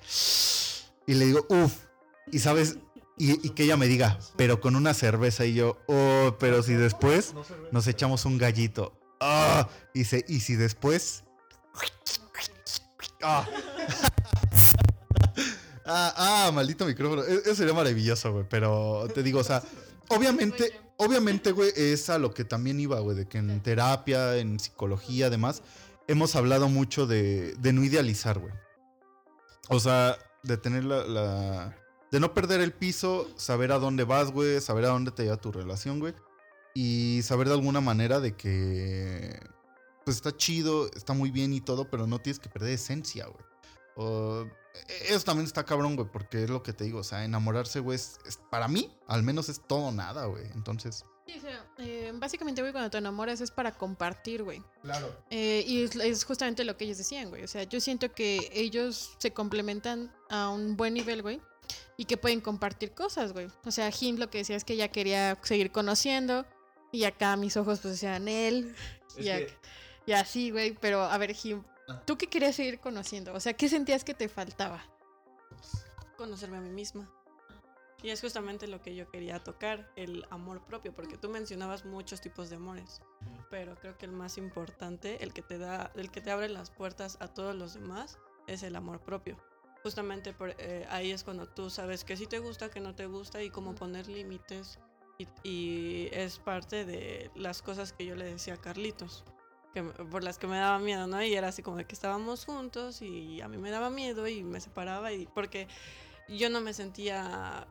[1.08, 1.86] Y le digo, uff.
[2.32, 2.78] Y sabes,
[3.18, 5.46] y, que ella me diga, pero con una cerveza.
[5.46, 7.34] Y yo, oh, pero si después
[7.72, 9.00] nos echamos un gallito.
[9.20, 11.24] Ah, y, se, y si después.
[13.28, 13.48] Ah.
[15.86, 17.24] ah, ah, maldito micrófono.
[17.24, 18.46] E- Eso sería maravilloso, güey.
[18.48, 19.64] Pero te digo, o sea,
[20.10, 24.60] obviamente, obviamente, güey, es a lo que también iba, güey, de que en terapia, en
[24.60, 25.62] psicología, además,
[26.08, 28.54] hemos hablado mucho de, de no idealizar, güey.
[29.70, 31.78] O sea, de tener la, la-
[32.12, 35.38] De no perder el piso, saber a dónde vas, güey, saber a dónde te lleva
[35.38, 36.14] tu relación, güey.
[36.74, 39.40] Y saber de alguna manera de que...
[40.04, 43.44] Pues está chido, está muy bien y todo, pero no tienes que perder esencia, güey.
[43.96, 44.46] O-
[45.08, 47.96] eso también está cabrón, güey, porque es lo que te digo, o sea, enamorarse, güey,
[47.96, 50.46] es, es- para mí, al menos es todo o nada, güey.
[50.54, 51.06] Entonces...
[51.28, 54.62] Sí, o sea, eh, básicamente, güey, cuando te enamoras es para compartir, güey.
[54.84, 55.12] Claro.
[55.32, 57.44] Eh, y es, es justamente lo que ellos decían, güey.
[57.44, 61.42] O sea, yo siento que ellos se complementan a un buen nivel, güey.
[61.98, 63.48] Y que pueden compartir cosas, güey.
[63.66, 66.46] O sea, Jim lo que decía es que ella quería seguir conociendo.
[66.92, 68.76] Y acá mis ojos pues decían él.
[69.18, 69.30] Y,
[70.06, 70.78] y así, güey.
[70.80, 71.64] Pero a ver, Jim,
[72.06, 73.34] ¿tú qué querías seguir conociendo?
[73.34, 74.84] O sea, ¿qué sentías que te faltaba?
[76.16, 77.10] conocerme a mí misma.
[78.02, 82.22] Y es justamente lo que yo quería tocar, el amor propio, porque tú mencionabas muchos
[82.22, 83.02] tipos de amores,
[83.50, 86.70] pero creo que el más importante, el que te da, el que te abre las
[86.70, 89.38] puertas a todos los demás, es el amor propio.
[89.82, 93.08] Justamente por, eh, ahí es cuando tú sabes que sí te gusta, que no te
[93.08, 94.80] gusta y cómo poner límites.
[95.18, 99.24] Y, y es parte de las cosas que yo le decía a Carlitos,
[99.76, 101.22] que, por las que me daba miedo, ¿no?
[101.22, 104.42] Y era así como de que estábamos juntos y a mí me daba miedo y
[104.42, 105.68] me separaba y porque
[106.30, 107.68] yo no me sentía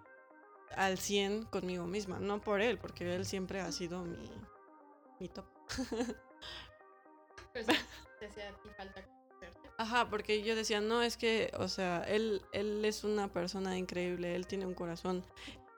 [0.76, 4.30] al 100 conmigo misma, no por él, porque él siempre ha sido mi,
[5.18, 5.46] mi top.
[7.54, 9.70] te hacía a ti falta conocerte.
[9.78, 14.36] Ajá, porque yo decía, no, es que, o sea, él, él es una persona increíble,
[14.36, 15.24] él tiene un corazón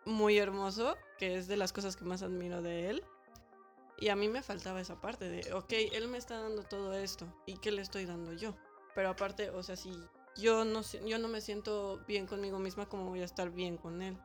[0.05, 3.05] muy hermoso, que es de las cosas que más admiro de él.
[3.99, 7.27] Y a mí me faltaba esa parte de, ok, él me está dando todo esto,
[7.47, 8.55] ¿y qué le estoy dando yo?
[8.95, 9.91] Pero aparte, o sea, si
[10.37, 14.03] yo no, yo no me siento bien conmigo misma, ¿cómo voy a estar bien con
[14.03, 14.19] él?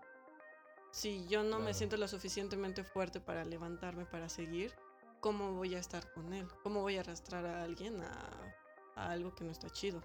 [0.91, 4.73] Si yo no me siento lo suficientemente fuerte para levantarme, para seguir,
[5.21, 6.47] ¿cómo voy a estar con él?
[6.63, 8.55] ¿Cómo voy a arrastrar a alguien a,
[8.95, 10.01] a algo que no está chido?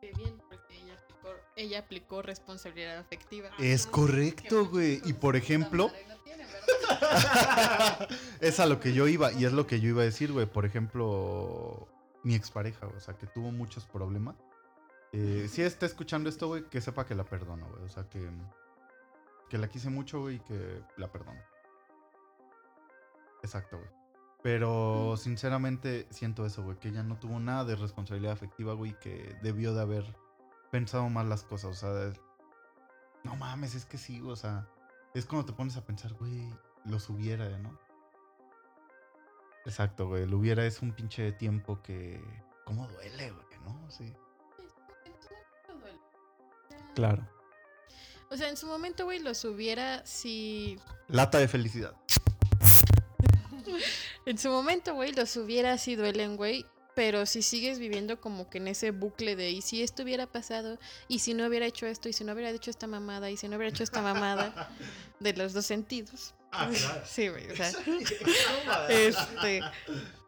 [0.00, 3.50] Qué bien, porque ella aplicó, ella aplicó responsabilidad afectiva.
[3.60, 5.00] Es correcto, güey.
[5.04, 5.92] Y por ejemplo...
[8.40, 10.46] es a lo que yo iba, y es lo que yo iba a decir, güey.
[10.46, 11.88] Por ejemplo,
[12.22, 14.36] mi expareja, o sea, que tuvo muchos problemas.
[15.12, 17.84] Eh, si está escuchando esto, güey, que sepa que la perdono, güey.
[17.84, 18.30] O sea, que,
[19.48, 21.40] que la quise mucho, güey, y que la perdono.
[23.42, 23.90] Exacto, güey.
[24.42, 29.36] Pero sinceramente siento eso, güey, que ella no tuvo nada de responsabilidad afectiva, güey, que
[29.42, 30.16] debió de haber
[30.70, 31.70] pensado mal las cosas.
[31.70, 32.12] O sea,
[33.24, 34.68] no mames, es que sí, o sea,
[35.14, 36.48] es cuando te pones a pensar, güey,
[36.88, 37.78] los hubiera, ¿no?
[39.64, 42.20] Exacto, güey, el hubiera es un pinche tiempo que...
[42.64, 43.90] ¿Cómo duele, güey, no?
[43.90, 44.14] Sí.
[46.94, 47.28] Claro.
[48.30, 50.78] O sea, en su momento, güey, los hubiera si...
[51.08, 51.94] Lata de felicidad.
[54.26, 56.66] En su momento, güey, los hubiera si duelen, güey.
[56.94, 60.78] Pero si sigues viviendo como que en ese bucle de y si esto hubiera pasado,
[61.06, 63.48] y si no hubiera hecho esto, y si no hubiera hecho esta mamada, y si
[63.48, 64.68] no hubiera hecho esta mamada,
[65.20, 66.34] de los dos sentidos.
[67.04, 67.70] Sí, güey, o sea.
[68.88, 69.60] Este.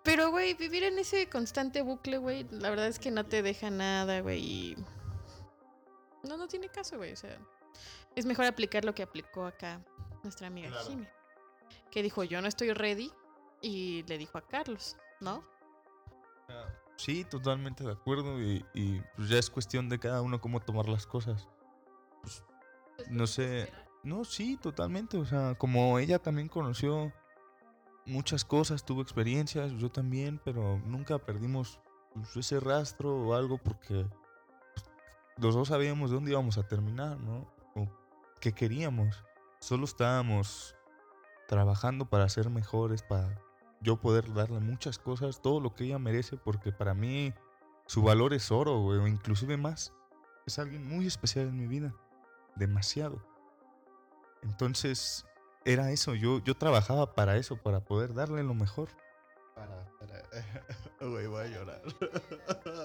[0.03, 3.71] Pero, güey, vivir en ese constante bucle, güey, la verdad es que no te deja
[3.71, 4.41] nada, güey.
[4.41, 4.77] y
[6.23, 7.13] No, no tiene caso, güey.
[7.13, 7.39] O sea,
[8.17, 9.85] es mejor aplicar lo que aplicó acá
[10.23, 10.87] nuestra amiga Claro.
[10.89, 11.07] Jimmy.
[11.91, 13.13] Que dijo, yo no estoy ready.
[13.63, 15.45] Y le dijo a Carlos, ¿no?
[16.97, 20.89] Sí, totalmente de acuerdo y, y, pues ya es cuestión de cada uno cómo tomar
[20.89, 21.49] las cosas.
[22.23, 22.45] Pues,
[23.09, 23.71] no sé,
[24.03, 27.13] no, sí, totalmente, o sea, como ella también conoció
[28.07, 31.81] muchas cosas, tuvo experiencias, yo también, pero nunca perdimos
[32.15, 34.07] pues, ese rastro o algo porque
[35.37, 37.47] los dos sabíamos dónde íbamos a terminar, ¿no?
[37.75, 37.89] O
[38.41, 39.25] qué queríamos.
[39.61, 40.75] Solo estábamos
[41.49, 43.39] trabajando para ser mejores, para
[43.81, 47.35] yo poder darle muchas cosas, todo lo que ella merece, porque para mí
[47.87, 49.93] su valor es oro, o inclusive más.
[50.47, 51.95] Es alguien muy especial en mi vida,
[52.57, 53.30] demasiado.
[54.43, 55.25] Entonces,
[55.65, 58.89] era eso, yo, yo trabajaba para eso, para poder darle lo mejor.
[59.55, 60.23] Para, para.
[61.01, 61.83] Güey, voy a llorar.
[61.99, 62.85] Pero,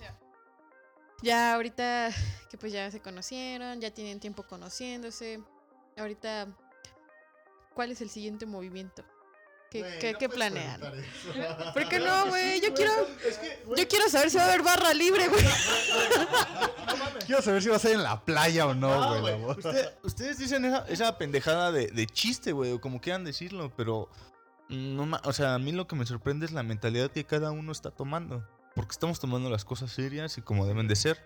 [0.00, 0.18] ya.
[1.22, 2.10] Ya ahorita
[2.48, 5.42] que pues ya se conocieron, ya tienen tiempo conociéndose.
[5.96, 6.48] Ahorita,
[7.74, 9.04] ¿cuál es el siguiente movimiento?
[9.70, 10.80] ¿Qué, Güey, qué- no qué puedes planean?
[11.74, 12.60] ¿Por qué no, güey?
[12.60, 12.92] Yo quiero,
[13.24, 15.44] Es que, güey, yo quiero saber si va a haber barra libre, güey.
[17.26, 19.34] quiero saber si va a ser en la playa o no, güey.
[19.44, 24.08] Usted- ustedes dicen esa, esa pendejada de, de chiste, güey, o como quieran decirlo, pero.
[24.68, 27.52] mm, No, o sea, a mí lo que me sorprende es la mentalidad que cada
[27.52, 28.46] uno está tomando.
[28.74, 31.24] Porque estamos tomando las cosas serias y como deben de ser.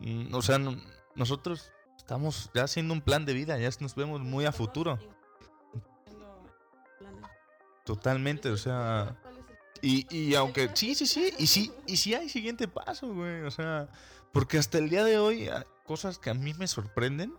[0.00, 0.80] Mm, O sea, no-
[1.14, 4.98] nosotros estamos ya haciendo un plan de vida, ya nos vemos muy a futuro.
[7.84, 9.16] Totalmente, o sea.
[9.82, 13.50] Y, y aunque, sí, sí, sí, y sí, y sí hay siguiente paso, güey, o
[13.50, 13.88] sea,
[14.32, 17.34] porque hasta el día de hoy, ah, cosas que a mí me sorprenden,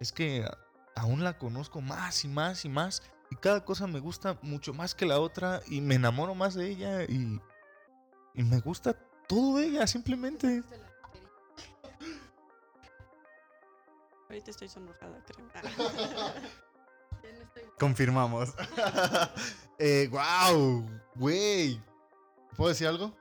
[0.00, 0.44] es que
[0.96, 4.96] aún la conozco más y más y más, y cada cosa me gusta mucho más
[4.96, 7.40] que la otra, y me enamoro más de ella, y,
[8.34, 8.94] y me gusta
[9.28, 10.64] todo de ella, simplemente.
[14.28, 15.46] Ahorita estoy sonrojada, creo.
[17.78, 18.54] Confirmamos.
[19.78, 21.80] eh, wow, güey.
[22.56, 23.14] ¿Puedo decir algo?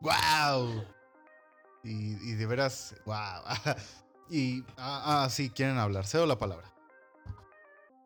[0.00, 0.84] Wow.
[1.84, 3.42] Y, y de veras, wow.
[4.30, 6.06] y, ah, ah, sí, quieren hablar.
[6.06, 6.72] Cedo la palabra.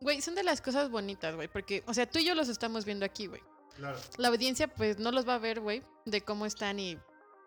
[0.01, 1.49] Güey, son de las cosas bonitas, güey.
[1.49, 3.41] Porque, o sea, tú y yo los estamos viendo aquí, güey.
[3.77, 3.99] Claro.
[4.19, 6.99] La audiencia, pues, no los va a ver, güey, de cómo están y,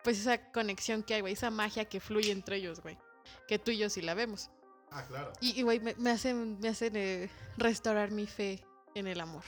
[0.02, 1.34] pues, esa conexión que hay, güey.
[1.34, 2.98] Esa magia que fluye entre ellos, güey.
[3.46, 4.50] Que tú y yo sí la vemos.
[4.90, 5.32] Ah, claro.
[5.40, 9.44] Y, güey, me, me hacen, me hacen eh, restaurar mi fe en el amor.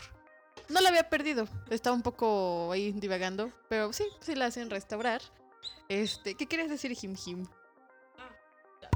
[0.69, 1.49] No la había perdido.
[1.71, 3.51] Estaba un poco ahí divagando.
[3.69, 5.23] Pero sí, sí la hacen restaurar.
[5.89, 7.47] Este, ¿qué quieres decir, Jim Jim?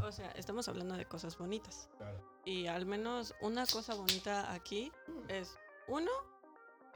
[0.02, 1.88] O sea, estamos hablando de cosas bonitas.
[1.96, 2.20] Claro.
[2.44, 4.90] Y al menos una cosa bonita aquí
[5.28, 6.10] es, uno,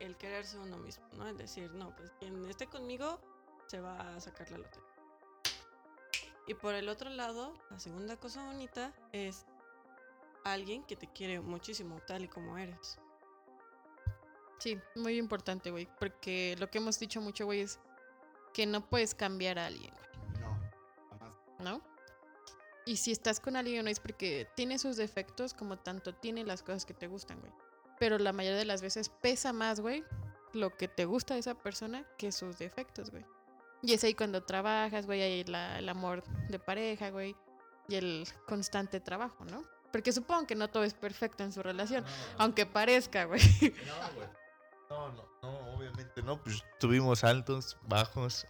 [0.01, 1.27] el quererse uno mismo, ¿no?
[1.29, 3.21] El decir, no, pues quien esté conmigo
[3.67, 4.96] se va a sacar la lotería.
[6.47, 9.47] Y por el otro lado, la segunda cosa bonita es
[10.45, 12.99] alguien que te quiere muchísimo tal y como eres.
[14.59, 15.89] Sí, muy importante, güey.
[15.99, 17.81] Porque lo que hemos dicho mucho, güey, es
[18.55, 20.41] que no puedes cambiar a alguien, güey.
[20.41, 20.61] No,
[21.11, 21.37] jamás.
[21.59, 21.97] ¿no?
[22.87, 26.63] Y si estás con alguien no es porque tiene sus defectos como tanto tiene las
[26.63, 27.53] cosas que te gustan, güey.
[27.99, 30.05] Pero la mayoría de las veces pesa más, güey,
[30.53, 33.25] lo que te gusta de esa persona que sus defectos, güey.
[33.83, 37.37] Y es ahí cuando trabajas, güey, hay la- el amor de pareja, güey,
[37.89, 39.63] y el constante trabajo, ¿no?
[39.93, 42.05] Porque supongo que no todo es perfecto en su relación,
[42.39, 43.41] aunque parezca, güey.
[43.87, 44.29] No, güey.
[44.91, 46.43] No, no, no, obviamente no.
[46.43, 48.47] Pues tuvimos altos, bajos,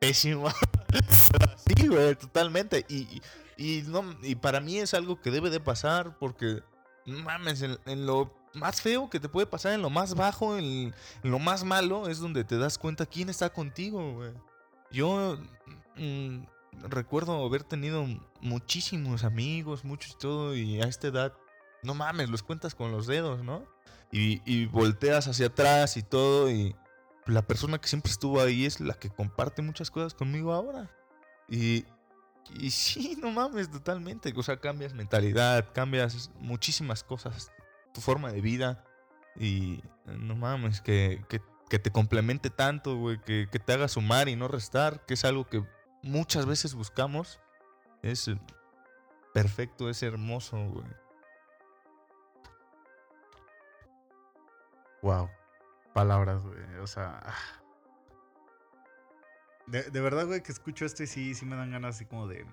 [0.00, 0.48] pésimo.
[1.66, 2.84] sí, güey, totalmente.
[2.88, 3.20] Y,
[3.56, 6.62] y, y no, y para mí es algo que debe de pasar porque,
[7.06, 10.94] mames, en, en lo más feo que te puede pasar, en lo más bajo, en,
[11.22, 14.32] en lo más malo, es donde te das cuenta quién está contigo, güey.
[14.94, 15.36] Yo
[15.96, 16.44] mm,
[16.88, 18.06] recuerdo haber tenido
[18.40, 21.34] muchísimos amigos, muchos y todo, y a esta edad,
[21.82, 23.66] no mames, los cuentas con los dedos, ¿no?
[24.14, 26.76] y, y volteas hacia atrás y todo y
[27.26, 30.88] la persona que siempre estuvo ahí es la que comparte muchas cosas conmigo ahora.
[31.48, 31.84] Y,
[32.54, 34.32] y sí, no mames, totalmente.
[34.36, 37.50] O sea, cambias mentalidad, cambias muchísimas cosas,
[37.92, 38.84] tu forma de vida
[39.36, 44.28] y no mames, que, que, que te complemente tanto, güey, que, que te haga sumar
[44.28, 45.64] y no restar, que es algo que
[46.02, 47.40] muchas veces buscamos.
[48.02, 48.38] Es eh,
[49.32, 50.86] perfecto, es hermoso, güey.
[55.02, 55.30] Wow.
[55.92, 56.76] Palabras, güey.
[56.80, 57.20] O sea.
[57.24, 57.60] ah.
[59.66, 62.26] De, de verdad, güey, que escucho esto y sí, sí me dan ganas así como
[62.26, 62.46] de.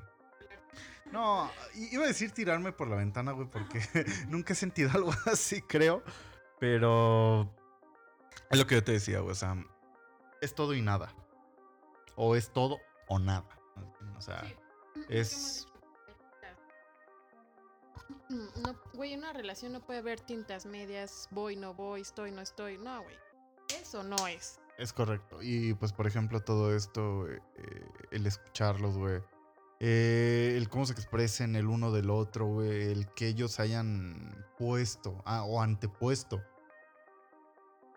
[1.12, 3.82] No, iba a decir tirarme por la ventana, güey, porque
[4.30, 6.04] nunca he sentido algo así, creo.
[6.60, 7.54] Pero.
[8.52, 9.32] Es lo que yo te decía, güey.
[9.32, 9.56] O sea,
[10.42, 11.14] es todo y nada.
[12.16, 13.48] O es todo o nada.
[14.18, 14.44] O sea,
[15.10, 15.68] es.
[18.30, 22.78] No, güey, una relación no puede haber tintas medias, voy, no voy, estoy, no estoy.
[22.78, 23.18] No, güey.
[23.82, 24.60] Eso no es.
[24.78, 25.42] Es correcto.
[25.42, 29.22] Y pues, por ejemplo, todo esto, eh, eh, el escucharlos, güey.
[29.80, 32.92] eh, el cómo se expresen el uno del otro, güey.
[32.92, 36.42] El que ellos hayan puesto ah, o antepuesto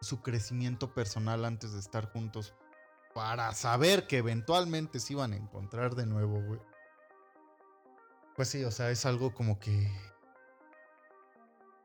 [0.05, 2.55] su crecimiento personal antes de estar juntos
[3.15, 6.61] para saber que eventualmente se iban a encontrar de nuevo, güey.
[8.37, 9.91] Pues sí, o sea, es algo como que...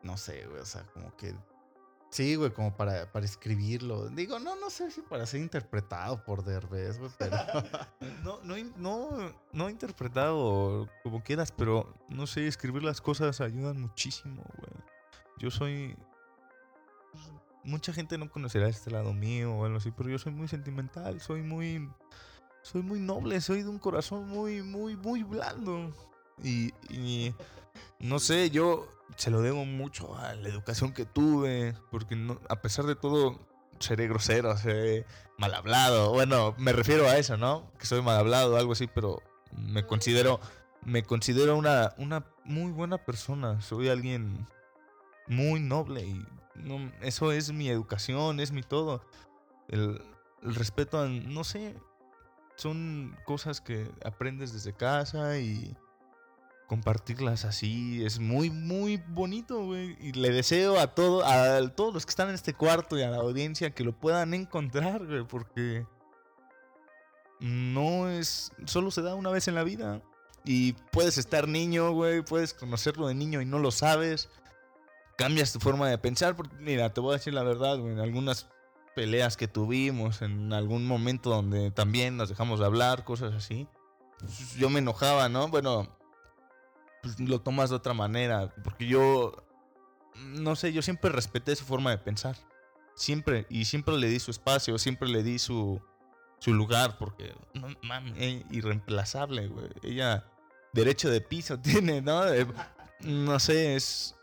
[0.01, 1.35] No sé, güey, o sea, como que
[2.09, 4.09] Sí, güey, como para, para escribirlo.
[4.09, 7.37] Digo, no, no sé si para ser interpretado por Derbez, güey, pero...
[8.23, 14.43] No, no, no, no interpretado como quieras, pero no sé, escribir las cosas ayudan muchísimo,
[14.57, 14.83] güey.
[15.37, 15.95] Yo soy.
[17.63, 21.19] Mucha gente no conocerá este lado mío o algo así, pero yo soy muy sentimental,
[21.21, 21.89] soy muy.
[22.61, 25.93] Soy muy noble, soy de un corazón muy, muy, muy blando.
[26.43, 27.33] Y,
[27.99, 32.61] no sé, yo se lo debo mucho a la educación que tuve, porque no, a
[32.61, 33.39] pesar de todo
[33.79, 35.05] seré grosero, seré
[35.37, 36.11] mal hablado.
[36.11, 37.71] Bueno, me refiero a eso, ¿no?
[37.79, 40.39] Que soy mal hablado algo así, pero me considero
[40.83, 43.61] me considero una, una muy buena persona.
[43.61, 44.47] Soy alguien
[45.27, 46.25] muy noble y
[46.59, 49.01] no, eso es mi educación, es mi todo.
[49.67, 50.01] El,
[50.43, 51.75] el respeto a, no sé,
[52.55, 55.75] son cosas que aprendes desde casa y
[56.69, 59.97] compartirlas así es muy, muy bonito, güey.
[59.99, 63.09] Y le deseo a, todo, a todos los que están en este cuarto y a
[63.09, 65.87] la audiencia que lo puedan encontrar, güey, porque
[67.39, 70.03] no es, solo se da una vez en la vida.
[70.45, 74.29] Y puedes estar niño, güey, puedes conocerlo de niño y no lo sabes.
[75.19, 78.47] Cambias tu forma de pensar, porque mira, te voy a decir la verdad, en algunas
[78.95, 83.67] peleas que tuvimos, en algún momento donde también nos dejamos de hablar, cosas así.
[84.17, 85.49] pues, yo me enojaba, ¿no?
[85.49, 85.93] Bueno,
[87.03, 89.43] pues lo tomas de otra manera, porque yo,
[90.15, 92.37] no sé, yo siempre respeté su forma de pensar.
[92.95, 95.81] Siempre, y siempre le di su espacio, siempre le di su,
[96.39, 99.67] su lugar, porque, no mames, eh, irreemplazable, güey.
[99.83, 100.31] Ella,
[100.71, 102.25] derecho de piso tiene, ¿no?
[102.25, 102.47] Eh,
[103.01, 104.15] no sé, es.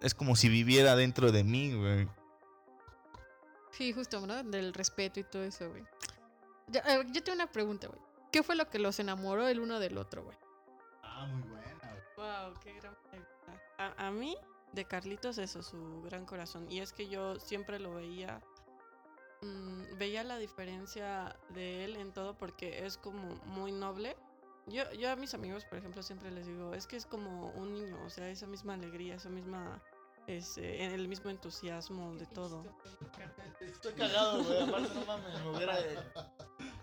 [0.00, 2.08] Es como si viviera dentro de mí, güey.
[3.70, 4.42] Sí, justo, ¿no?
[4.42, 5.84] Del respeto y todo eso, güey.
[6.72, 8.00] Eh, yo tengo una pregunta, güey.
[8.32, 10.36] ¿Qué fue lo que los enamoró el uno del otro, güey?
[11.02, 12.04] Ah, muy buena.
[12.16, 13.62] Wow, qué gran pregunta.
[13.78, 14.36] A, a mí,
[14.72, 16.70] de Carlitos, eso, su gran corazón.
[16.70, 18.40] Y es que yo siempre lo veía.
[19.42, 24.16] mm, veía la diferencia de él en todo porque es como muy noble.
[24.66, 27.72] Yo, yo a mis amigos, por ejemplo, siempre les digo, es que es como un
[27.72, 29.80] niño, o sea, esa misma alegría, esa misma,
[30.26, 32.64] este, el mismo entusiasmo de todo.
[33.60, 34.62] Estoy cagado, güey.
[34.62, 35.76] Aparte, no mames, me hubiera.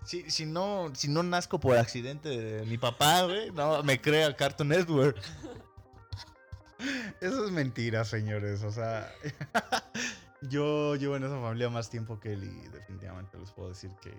[0.04, 4.36] Si, si, no, si no nazco por accidente de mi papá, güey, no me crea
[4.36, 5.16] Cartoon Network.
[7.22, 8.62] Eso es mentira, señores.
[8.64, 9.10] O sea,
[10.42, 14.12] yo llevo en esa familia más tiempo que él y definitivamente les puedo decir que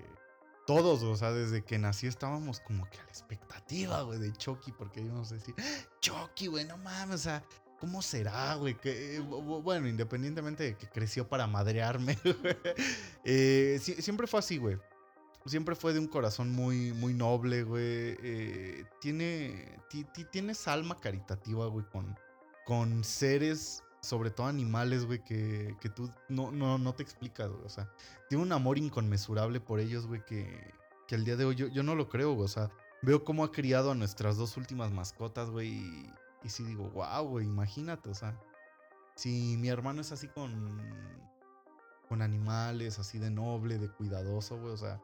[0.65, 4.71] todos, o sea, desde que nací estábamos como que a la expectativa, güey, de Chucky,
[4.71, 5.53] porque íbamos a decir,
[6.01, 7.43] Chucky, güey, no mames, o sea,
[7.79, 8.75] ¿cómo será, güey?
[8.75, 12.57] Que, bu- bueno, independientemente de que creció para madrearme, güey,
[13.23, 14.77] eh, sie- siempre fue así, güey.
[15.45, 17.83] Siempre fue de un corazón muy, muy noble, güey.
[18.23, 22.17] eh, tiene, ti- ti- tienes alma caritativa, güey, con,
[22.65, 27.65] con seres, sobre todo animales, güey, que, que tú no, no, no te explicas, güey.
[27.65, 27.89] O sea,
[28.29, 30.73] tiene un amor inconmensurable por ellos, güey, que,
[31.07, 32.45] que al día de hoy yo, yo no lo creo, güey.
[32.45, 32.69] O sea,
[33.01, 35.69] veo cómo ha criado a nuestras dos últimas mascotas, güey.
[35.73, 36.09] Y,
[36.43, 38.39] y sí digo, wow, güey, imagínate, o sea.
[39.15, 40.79] Si mi hermano es así con,
[42.09, 45.01] con animales, así de noble, de cuidadoso, güey, o sea.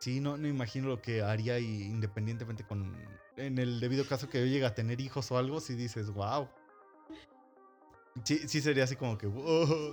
[0.00, 2.96] Sí, no, no imagino lo que haría y independientemente con...
[3.36, 6.48] En el debido caso que yo llegue a tener hijos o algo, si dices, wow.
[8.24, 9.28] Sí, sí sería así como que,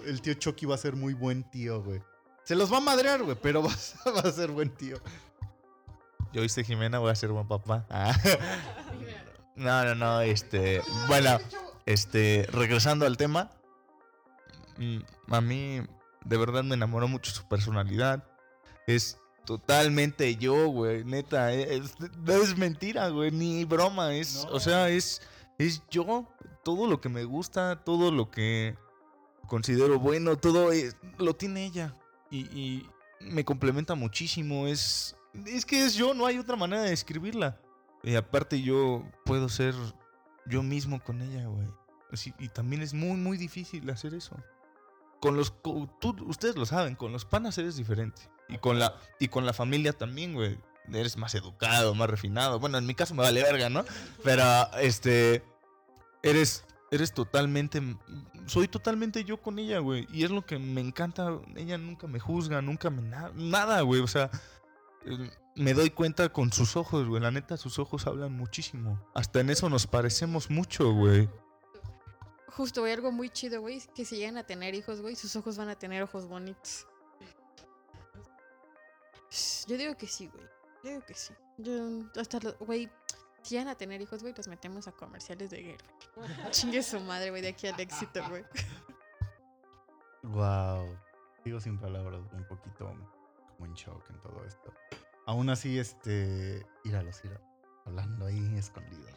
[0.06, 2.02] el tío Chucky va a ser muy buen tío, güey.
[2.44, 4.98] Se los va a madrear, güey, pero va, a- va a ser buen tío.
[6.34, 7.86] Yo viste Jimena, voy a ser buen papá.
[7.90, 8.14] Ah.
[9.56, 10.82] No, no, no, este.
[11.08, 11.40] Bueno,
[11.88, 12.48] este.
[12.52, 13.50] Regresando al tema.
[14.78, 15.00] mm,
[15.32, 15.82] A mí,
[16.26, 18.24] de verdad, me enamoró mucho su personalidad.
[18.86, 21.04] Es totalmente yo, güey.
[21.06, 23.32] Neta, es, no es mentira, güey.
[23.32, 24.14] Ni broma.
[24.14, 24.52] Es, No.
[24.52, 25.22] O sea, es,
[25.58, 26.28] es yo.
[26.68, 28.76] Todo lo que me gusta, todo lo que
[29.48, 31.94] considero bueno, todo es- lo tiene ella.
[32.30, 32.86] Y,
[33.22, 34.68] me complementa muchísimo.
[34.68, 35.16] Es,
[35.46, 37.58] es que es yo, no hay otra manera de describirla.
[38.04, 39.76] Y aparte yo puedo ser
[40.46, 41.70] yo mismo con ella, güey.
[42.38, 44.36] Y también es muy, muy difícil hacer eso.
[45.22, 45.54] Con los...
[46.26, 48.24] ustedes lo saben, con los panas eres diferente.
[48.50, 50.60] Y con la, y con la familia también, güey.
[50.92, 52.60] Eres más educado, más refinado.
[52.60, 53.86] Bueno, en mi caso me vale verga, ¿no?
[54.22, 54.44] Pero,
[54.82, 55.46] este...
[56.24, 56.64] Eres...
[56.90, 57.82] Eres totalmente...
[58.46, 60.08] Soy totalmente yo con ella, güey.
[60.12, 61.38] Y es lo que me encanta.
[61.56, 63.02] Ella nunca me juzga, nunca me...
[63.02, 64.02] na- nada, güey.
[64.02, 64.30] O sea...
[65.56, 67.22] Me doy cuenta con sus ojos, güey.
[67.22, 69.04] La neta, sus ojos hablan muchísimo.
[69.16, 71.30] Hasta en eso nos parecemos mucho, güey.
[72.50, 75.58] Justo, güey, algo muy chido, güey, que si llegan a tener hijos, güey, sus ojos
[75.58, 76.88] van a tener ojos bonitos.
[79.68, 80.44] Yo digo que sí, güey.
[80.84, 81.34] Yo digo que sí.
[81.58, 82.90] Yo, hasta, güey,
[83.50, 85.86] llegan a tener hijos, güey, los metemos a comerciales de guerra.
[86.52, 88.44] Chingue su madre, güey, de aquí al éxito, güey.
[90.24, 90.98] Wow.
[91.46, 92.94] Digo sin palabras, un poquito
[93.58, 94.74] como en shock en todo esto.
[95.26, 96.66] Aún así, este.
[96.84, 97.48] Íralos, íralos.
[97.86, 99.14] Hablando ahí escondidos.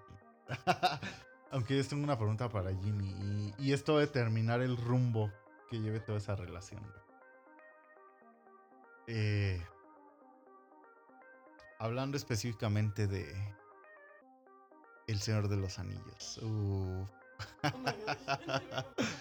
[1.51, 3.11] Aunque yo tengo una pregunta para Jimmy.
[3.11, 5.33] Y, y esto de terminar el rumbo
[5.69, 6.81] que lleve toda esa relación.
[9.07, 9.61] Eh,
[11.81, 13.35] hablando específicamente de
[15.11, 16.39] El Señor de los Anillos.
[16.43, 16.43] Uf.
[16.43, 17.09] Oh.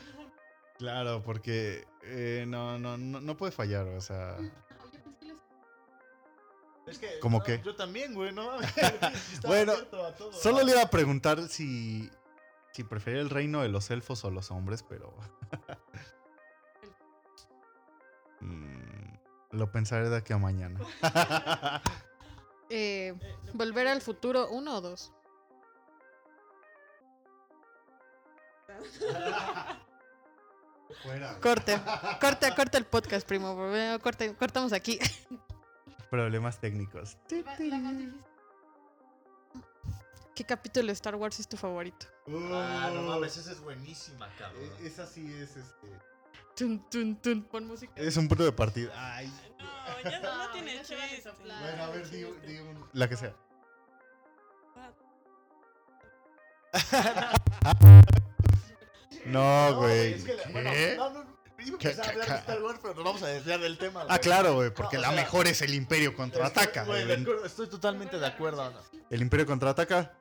[0.78, 4.38] Claro, porque eh, no, no, no, no puede fallar, o sea.
[6.88, 7.62] Es que, ¿Cómo no, qué?
[7.62, 8.50] Yo también, güey, ¿no?
[9.46, 9.74] Bueno,
[10.32, 12.10] Solo le iba a preguntar si,
[12.72, 15.14] si prefería el reino de los elfos o los hombres, pero.
[18.40, 19.18] Mm,
[19.52, 20.80] lo pensaré de aquí a mañana.
[22.70, 23.16] Eh,
[23.54, 25.12] Volver al futuro, uno o dos.
[31.04, 31.40] Fuera.
[31.40, 31.80] Corte,
[32.22, 33.56] corta, corta el podcast, primo.
[34.02, 35.00] corte- cortamos aquí.
[36.10, 37.18] Problemas técnicos.
[40.36, 42.08] ¿Qué capítulo de Star Wars es tu favorito?
[42.28, 44.64] Ah, no mames, esa es buenísima, cabrón.
[44.82, 45.88] E- Esa sí es este.
[46.56, 47.44] Tun, tun, tun.
[47.44, 47.94] Pon música.
[47.96, 48.92] Es un punto de partida.
[48.96, 49.32] Ay.
[50.04, 51.22] No, ya no, no tiene chiste.
[51.22, 51.62] soplar.
[51.62, 53.36] Bueno, a ver, di, di un- La que sea.
[59.30, 60.14] No, güey.
[60.14, 60.52] es que, ¿Qué?
[60.52, 63.24] bueno, no, no, iba a ¿Qué, empezar a hablar de Star Wars, pero nos vamos
[63.24, 64.02] a desviar del tema.
[64.02, 64.20] Ah, güey.
[64.20, 66.82] claro, güey, porque No, la sea, mejor es el Imperio contraataca.
[66.82, 68.70] Estoy, güey, acuerdo, estoy totalmente de acuerdo.
[68.72, 68.80] ¿no?
[69.10, 70.14] El Imperio contraataca.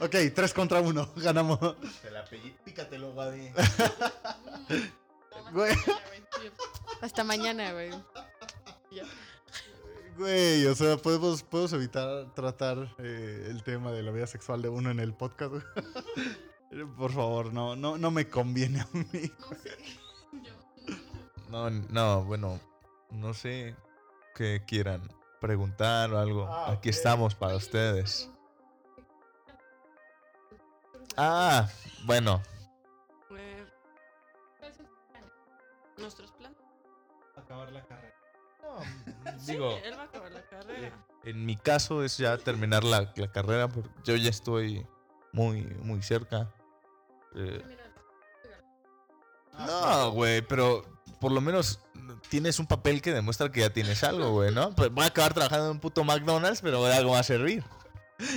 [0.00, 1.10] ok, tres contra uno.
[1.16, 1.58] Ganamos.
[2.02, 2.56] Te la pellí.
[2.64, 3.52] Pícatelo, Gaby.
[5.52, 5.74] Güey,
[7.00, 7.90] Hasta mañana, güey.
[10.18, 14.68] Güey, o sea, podemos, podemos evitar tratar eh, el tema de la vida sexual de
[14.68, 15.54] uno en el podcast.
[16.98, 19.32] Por favor, no, no, no me conviene a mí.
[21.48, 22.60] No, no, bueno,
[23.10, 23.74] no sé
[24.34, 25.00] qué quieran
[25.40, 26.46] preguntar o algo.
[26.46, 28.30] Ah, Aquí estamos para ustedes.
[31.16, 31.68] Ah,
[32.04, 32.42] bueno.
[35.96, 36.58] Nuestros planes.
[37.34, 38.17] Acabar la carrera.
[39.46, 41.06] Digo, Sí, él va a acabar la carrera.
[41.24, 44.86] en mi caso es ya terminar la, la carrera porque yo ya estoy
[45.32, 46.52] muy, muy cerca.
[47.34, 47.62] Eh,
[49.66, 50.84] no, güey, pero
[51.20, 51.80] por lo menos
[52.28, 54.74] tienes un papel que demuestra que ya tienes algo, güey, ¿no?
[54.74, 57.64] Pues voy a acabar trabajando en un puto McDonald's, pero de algo va a servir.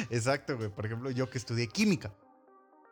[0.10, 0.70] Exacto, güey.
[0.70, 2.14] Por ejemplo, yo que estudié química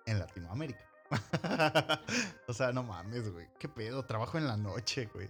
[0.05, 0.85] en Latinoamérica.
[2.47, 3.47] o sea, no mames, güey.
[3.59, 4.05] ¿Qué pedo?
[4.05, 5.29] Trabajo en la noche, güey.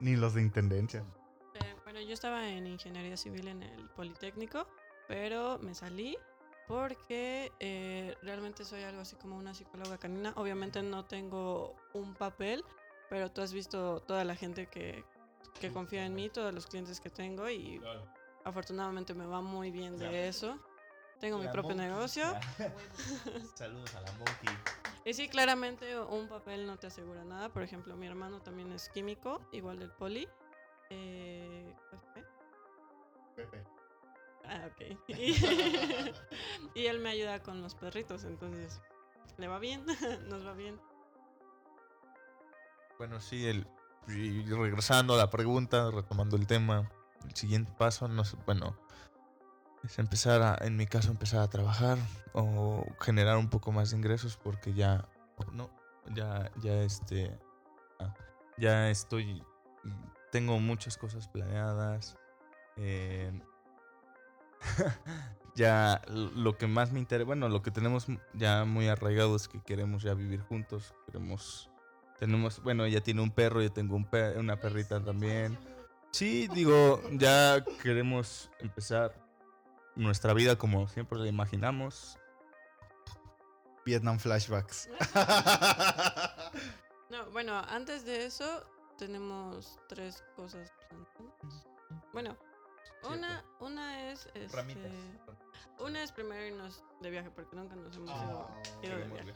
[0.00, 1.04] Ni los de intendencia.
[1.54, 4.66] Eh, bueno, yo estaba en ingeniería civil en el Politécnico,
[5.08, 6.16] pero me salí
[6.66, 10.32] porque eh, realmente soy algo así como una psicóloga canina.
[10.36, 12.64] Obviamente no tengo un papel,
[13.08, 15.04] pero tú has visto toda la gente que,
[15.60, 17.80] que confía en mí, todos los clientes que tengo y
[18.44, 20.58] afortunadamente me va muy bien de eso.
[21.20, 22.24] Tengo mi propio negocio.
[23.54, 24.83] Saludos a la Monkey.
[25.04, 27.50] Y sí, claramente un papel no te asegura nada.
[27.50, 30.28] Por ejemplo, mi hermano también es químico, igual del poli.
[30.90, 33.64] Eh, ¿cuál fue?
[34.44, 34.98] Ah, ok.
[35.08, 35.34] Y,
[36.74, 38.80] y él me ayuda con los perritos, entonces
[39.36, 39.84] le va bien,
[40.28, 40.80] nos va bien.
[42.98, 43.66] Bueno, sí, el,
[44.08, 46.90] y regresando a la pregunta, retomando el tema,
[47.24, 48.78] el siguiente paso, no sé, bueno,
[49.84, 51.98] es empezar a, en mi caso, empezar a trabajar
[52.32, 55.06] o generar un poco más de ingresos porque ya,
[55.52, 55.70] no,
[56.14, 57.38] ya, ya este,
[58.00, 58.14] ah,
[58.56, 59.42] ya estoy,
[60.32, 62.16] tengo muchas cosas planeadas.
[62.76, 63.30] eh,
[65.54, 69.62] ya lo que más me interesa, bueno, lo que tenemos ya muy arraigado es que
[69.62, 71.70] queremos ya vivir juntos, queremos
[72.18, 75.58] tenemos, bueno, ella tiene un perro, yo tengo un pe- una perrita también.
[76.12, 79.12] Sí, digo, ya queremos empezar
[79.96, 82.18] nuestra vida como siempre la imaginamos.
[83.84, 84.88] Vietnam flashbacks.
[87.10, 88.66] No, bueno, antes de eso
[88.98, 90.72] tenemos tres cosas.
[92.12, 92.36] Bueno,
[93.08, 94.26] una, una es...
[94.34, 94.90] este,
[95.78, 98.50] una es primero irnos de viaje porque nunca nos hemos ido,
[98.82, 99.34] ido de viaje.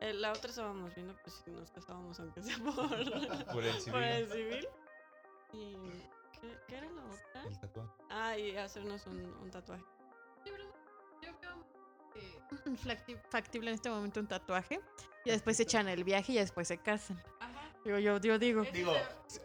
[0.00, 2.74] Eh, la otra estábamos viendo pues si nos casábamos aunque sea por,
[3.52, 4.68] Por el por el civil.
[5.52, 5.76] ¿Y
[6.40, 7.42] qué, qué era la otra?
[7.48, 7.90] El tatuaje.
[8.10, 9.84] Ah, y hacernos un, un tatuaje.
[10.44, 10.52] Yo
[11.42, 11.64] veo
[12.14, 12.38] eh,
[12.84, 14.80] facti- factible en este momento un tatuaje
[15.24, 17.22] y después se echan el viaje y después se casan.
[17.84, 18.62] Digo, yo, yo digo.
[18.72, 18.92] Digo,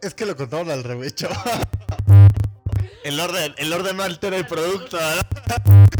[0.02, 1.36] Es que lo contaron al revés, chaval.
[3.04, 5.26] el orden, el orden no altera el producto, ¿verdad?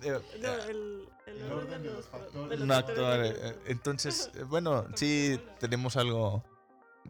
[0.00, 0.22] El Eh,
[0.68, 2.50] el, el orden de los factores.
[2.50, 3.20] de los No factores actuar.
[3.20, 6.44] de- eh, Entonces, eh, bueno, sí tenemos algo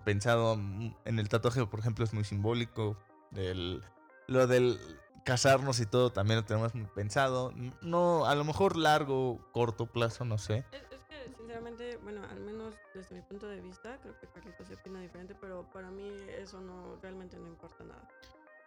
[0.05, 2.97] pensado mm, en el tatuaje, por ejemplo, es muy simbólico.
[3.31, 3.83] Del,
[4.27, 4.79] lo del
[5.25, 7.53] casarnos y todo también lo tenemos muy pensado.
[7.83, 10.65] No, a lo mejor largo, corto plazo, no sé.
[10.73, 14.67] Es, es que, sinceramente, bueno, al menos desde mi punto de vista, creo que Carlitos
[14.69, 16.09] se opina diferente, pero para mí
[16.39, 18.09] eso no realmente no importa nada.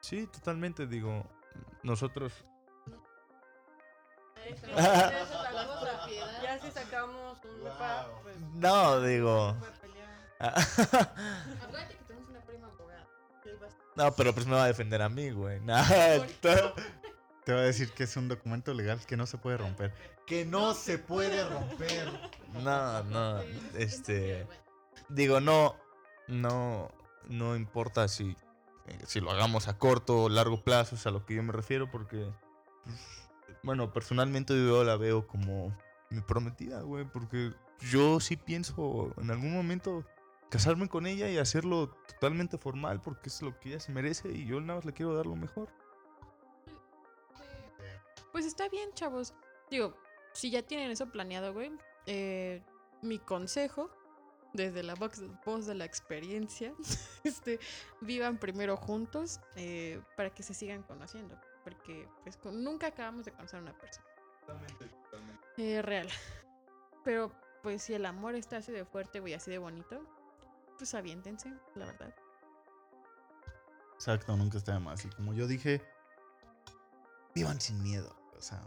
[0.01, 1.25] Sí, totalmente, digo,
[1.83, 2.31] nosotros...
[4.45, 5.11] Es cosa.
[6.43, 9.55] Ya si sacamos un depa, pues, No, digo...
[10.47, 13.07] Acuérdate que tenemos una prima abogada.
[13.95, 15.59] No, pero pues me va a defender a mí, güey.
[15.61, 15.83] Nah,
[17.43, 19.93] Te va a decir que es un documento legal que no se puede romper.
[20.27, 22.09] Que no se puede romper.
[22.63, 23.39] No, no,
[23.77, 24.45] este...
[25.07, 25.77] Digo, no,
[26.27, 26.91] no,
[27.29, 28.35] no importa si,
[28.87, 31.53] eh, si lo hagamos a corto o largo plazo, es a lo que yo me
[31.53, 32.29] refiero, porque,
[32.83, 32.97] pues,
[33.63, 35.73] bueno, personalmente yo la veo como
[36.09, 37.53] mi prometida, güey, porque
[37.89, 40.05] yo sí pienso en algún momento
[40.51, 44.45] casarme con ella y hacerlo totalmente formal, porque es lo que ella se merece y
[44.45, 45.69] yo nada más le quiero dar lo mejor.
[48.31, 49.33] Pues está bien, chavos.
[49.69, 49.95] Digo,
[50.33, 51.71] si ya tienen eso planeado, güey,
[52.05, 52.61] eh,
[53.01, 53.89] mi consejo,
[54.53, 56.73] desde la voz, voz de la experiencia,
[57.23, 57.59] este,
[58.01, 61.39] vivan primero juntos eh, para que se sigan conociendo.
[61.63, 64.05] Porque pues con- nunca acabamos de conocer a una persona.
[65.57, 66.09] Eh, real.
[67.03, 67.31] Pero
[67.63, 70.01] pues si el amor está así de fuerte, güey, así de bonito,
[70.81, 72.11] pues aviéntense, la verdad.
[73.93, 75.05] Exacto, nunca está de más.
[75.05, 75.79] Y como yo dije,
[77.35, 78.15] vivan sin miedo.
[78.35, 78.65] O sea,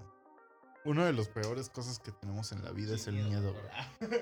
[0.85, 4.21] una de las peores cosas que tenemos en la vida es el miedo, güey.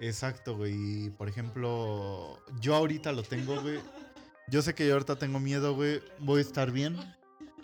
[0.00, 0.72] Exacto, güey.
[1.08, 3.80] Y, Por ejemplo, yo ahorita lo tengo, güey.
[4.48, 6.02] Yo sé que yo ahorita tengo miedo, güey.
[6.20, 6.96] Voy a estar bien.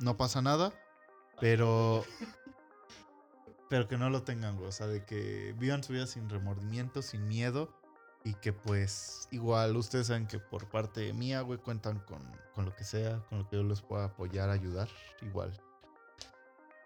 [0.01, 0.70] No pasa nada.
[1.41, 2.05] Pero.
[3.70, 4.68] Pero que no lo tengan, güey.
[4.68, 7.75] O sea, de que vivan su vida sin remordimiento, sin miedo.
[8.25, 12.23] Y que pues igual ustedes saben que por parte mía, güey, cuentan con,
[12.55, 14.89] con lo que sea, con lo que yo les pueda apoyar, ayudar.
[15.23, 15.53] Igual.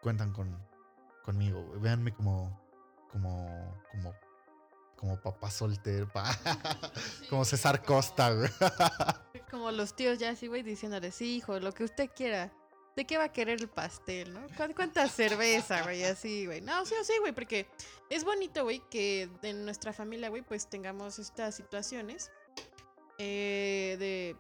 [0.01, 0.57] Cuentan con,
[1.25, 1.81] conmigo, güey.
[1.81, 2.59] Véanme como,
[3.11, 4.15] como, como,
[4.97, 6.35] como papá soltero, pa-
[7.29, 8.49] como César Costa, güey.
[9.51, 12.53] Como los tíos ya así, güey, diciéndole, sí, hijo, lo que usted quiera.
[12.97, 14.41] ¿De qué va a querer el pastel, no?
[14.57, 16.03] ¿Cuán- ¿Cuánta cerveza, güey?
[16.05, 16.63] Así, güey.
[16.63, 17.69] No, sí, sí, güey, porque
[18.09, 22.31] es bonito, güey, que en nuestra familia, güey, pues tengamos estas situaciones
[23.19, 24.37] eh, de...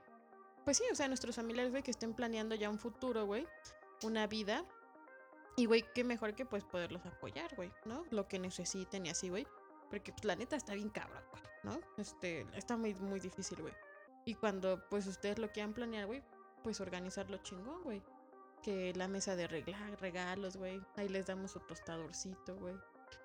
[0.64, 3.46] Pues sí, o sea, nuestros familiares, güey, que estén planeando ya un futuro, güey,
[4.02, 4.64] una vida.
[5.56, 8.04] Y, güey, qué mejor que, pues, poderlos apoyar, güey, ¿no?
[8.10, 9.46] Lo que necesiten y así, güey.
[9.90, 11.80] Porque, pues, la neta está bien cabrón, güey, ¿no?
[11.98, 13.74] Este, está muy, muy difícil, güey.
[14.24, 16.20] Y cuando pues ustedes lo quieran planear, güey,
[16.64, 18.02] pues organizarlo chingón, güey.
[18.62, 20.80] Que la mesa de regla- regalos, güey.
[20.96, 22.74] Ahí les damos su tostadorcito, güey.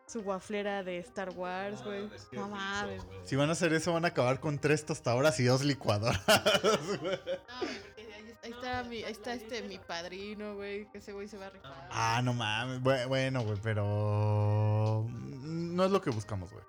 [0.06, 2.10] Su waflera de Star Wars, güey.
[2.34, 3.02] No mames.
[3.24, 6.22] Si van a hacer eso, van a acabar con tres tostadoras y dos licuadoras,
[7.00, 7.00] güey.
[7.00, 10.86] No, güey, porque ahí, ahí está, mi, ahí está este mi padrino, güey.
[10.92, 11.88] Que ese güey se va a rifar.
[11.92, 12.82] Ah, no mames.
[12.82, 16.64] Bue- Bueno, güey, pero mm, no es lo que buscamos, güey.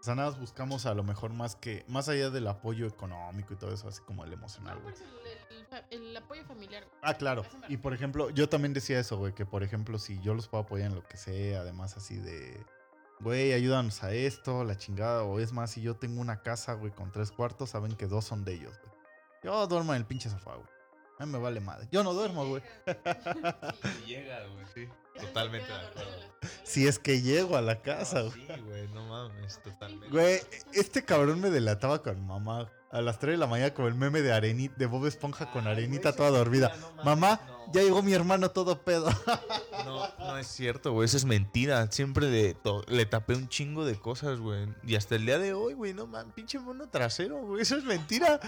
[0.00, 3.54] O sea, nada más buscamos a lo mejor más que, más allá del apoyo económico
[3.54, 4.94] y todo eso, así como el emocional, No, por güey.
[5.04, 5.12] eso
[5.90, 6.98] el, apoyo familiar, güey.
[7.02, 7.44] Ah, claro.
[7.68, 10.64] Y por ejemplo, yo también decía eso, güey, que por ejemplo, si yo los puedo
[10.64, 12.64] apoyar en lo que sea, además así de,
[13.20, 16.92] güey, ayúdanos a esto, la chingada, o es más, si yo tengo una casa, güey,
[16.92, 18.96] con tres cuartos, saben que dos son de ellos, güey.
[19.42, 20.75] Yo duermo en el pinche sofá, güey.
[21.18, 21.88] A mí me vale madre.
[21.90, 22.62] Yo no duermo, güey.
[24.06, 24.88] Llega, güey, sí.
[25.18, 26.12] Totalmente de acuerdo.
[26.62, 28.32] Si es que llego a la casa, güey.
[28.32, 30.08] Sí, güey, no mames, totalmente.
[30.10, 30.40] Güey,
[30.74, 32.70] este cabrón me delataba con mamá.
[32.92, 35.66] A las 3 de la mañana con el meme de arenita, de Bob Esponja con
[35.66, 36.72] arenita toda dormida.
[37.04, 37.40] Mamá,
[37.72, 39.08] ya llegó mi hermano todo pedo.
[39.86, 41.90] No, no es cierto, güey, eso es mentira.
[41.92, 42.56] Siempre
[42.88, 44.66] le tapé un chingo de cosas, güey.
[44.84, 47.84] Y hasta el día de hoy, güey, no mames, pinche mono trasero, güey, eso es
[47.84, 48.40] mentira.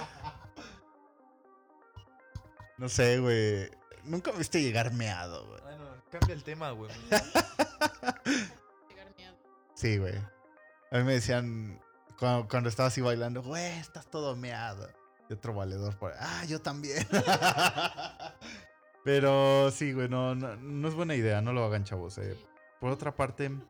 [2.78, 3.70] No sé, güey.
[4.04, 5.60] Nunca me viste llegar meado, güey.
[5.62, 6.90] Bueno, cambia el tema, güey.
[7.04, 7.24] Llegar.
[9.74, 10.14] Sí, güey.
[10.90, 11.80] A mí me decían
[12.18, 14.88] cuando, cuando estaba así bailando, güey, estás todo meado.
[15.28, 17.06] Y otro valedor por ah, yo también.
[19.04, 22.18] Pero sí, güey, no, no, no es buena idea, no lo hagan, chavos.
[22.18, 22.36] eh.
[22.80, 23.66] Por otra parte, No,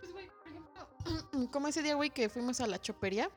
[0.00, 3.30] pues, güey, por ejemplo, como ese día, güey, que fuimos a la chopería,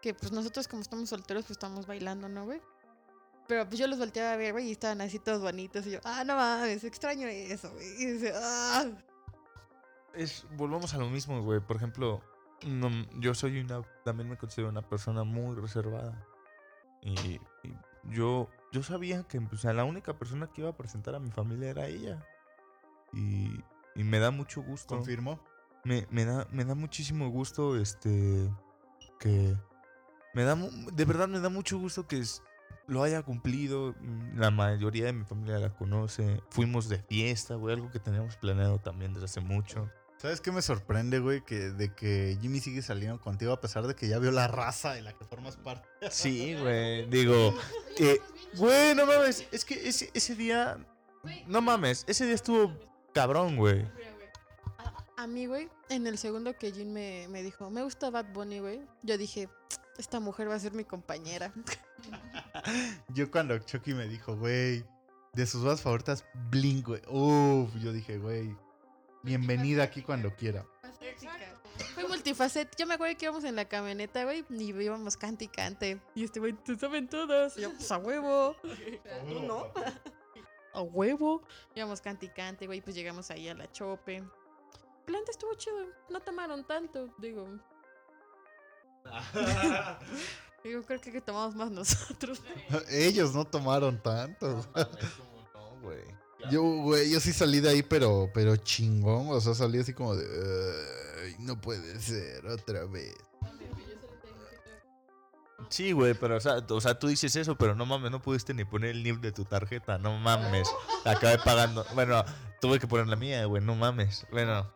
[0.00, 2.60] que pues nosotros como estamos solteros, pues estamos bailando, ¿no, güey?
[3.52, 5.98] Pero pues yo los volteaba a ver, güey, y estaban así todos bonitos, y yo,
[6.04, 8.02] ah, no mames, extraño eso, güey.
[8.02, 8.86] Y dice, ah.
[10.14, 11.60] es, volvamos a lo mismo, güey.
[11.60, 12.22] Por ejemplo,
[12.66, 12.88] no,
[13.20, 16.26] yo soy una, también me considero una persona muy reservada.
[17.02, 17.10] Y,
[17.62, 21.18] y yo, yo sabía que pues, a la única persona que iba a presentar a
[21.20, 22.26] mi familia era ella.
[23.12, 23.62] Y,
[23.94, 24.96] y me da mucho gusto.
[24.96, 25.44] confirmo.
[25.84, 28.50] Me, me da, me da muchísimo gusto, este,
[29.20, 29.54] que...
[30.32, 32.42] Me da, de verdad me da mucho gusto que es-
[32.86, 33.94] lo haya cumplido.
[34.00, 36.40] mm, La mayoría de mi familia la conoce.
[36.50, 39.90] Fuimos de fiesta, güey, algo que teníamos planeado también desde hace mucho.
[40.18, 41.40] ¿Sabes qué me sorprende, güey?
[41.44, 44.94] Que de que Jimmy sigue saliendo contigo a pesar de que ya vio la raza
[44.94, 45.88] de la que formas parte.
[46.10, 47.06] Sí, güey.
[47.06, 47.52] Digo,
[47.98, 48.20] eh,
[48.56, 49.48] güey, no mames.
[49.50, 50.78] Es que ese, ese día.
[51.46, 52.72] No mames, ese día estuvo
[53.12, 53.84] cabrón, güey.
[54.78, 58.32] A, a mí, güey, en el segundo que Jin me, me dijo, me gusta Bad
[58.32, 59.48] Bunny, güey, yo dije,
[59.98, 61.52] esta mujer va a ser mi compañera.
[63.08, 64.84] Yo cuando Chucky me dijo, güey,
[65.32, 67.02] de sus bandas favoritas, Blink, güey.
[67.08, 68.54] Uf, yo dije, güey,
[69.22, 70.66] bienvenida aquí cuando quiera.
[71.94, 72.76] Fue multifacet.
[72.76, 76.00] Yo me acuerdo que íbamos en la camioneta, güey, y íbamos cante y cante.
[76.14, 77.56] Y este güey, te saben todas.
[77.56, 78.56] Y yo, pues a huevo.
[79.28, 79.66] ¿Tú no?
[80.74, 81.42] A huevo.
[81.74, 84.24] Íbamos cante y cante, güey, pues llegamos ahí a la chope.
[85.04, 85.86] Planta estuvo chido.
[86.08, 87.46] No tomaron tanto, digo.
[90.64, 92.40] Digo, creo que tomamos más nosotros.
[92.90, 94.64] Ellos no tomaron tanto.
[94.74, 96.02] No, güey.
[96.50, 99.28] Yo, güey, yo sí salí de ahí, pero, pero chingón.
[99.30, 100.24] O sea, salí así como de.
[101.24, 103.14] "Ay, no puede ser, otra vez.
[105.68, 108.52] Sí, güey, pero o sea, o sea, tú dices eso, pero no mames, no pudiste
[108.52, 110.68] ni poner el NIP de tu tarjeta, no mames.
[111.04, 111.86] Acabé pagando.
[111.94, 112.24] Bueno,
[112.60, 114.26] tuve que poner la mía, güey, no mames.
[114.32, 114.70] Bueno,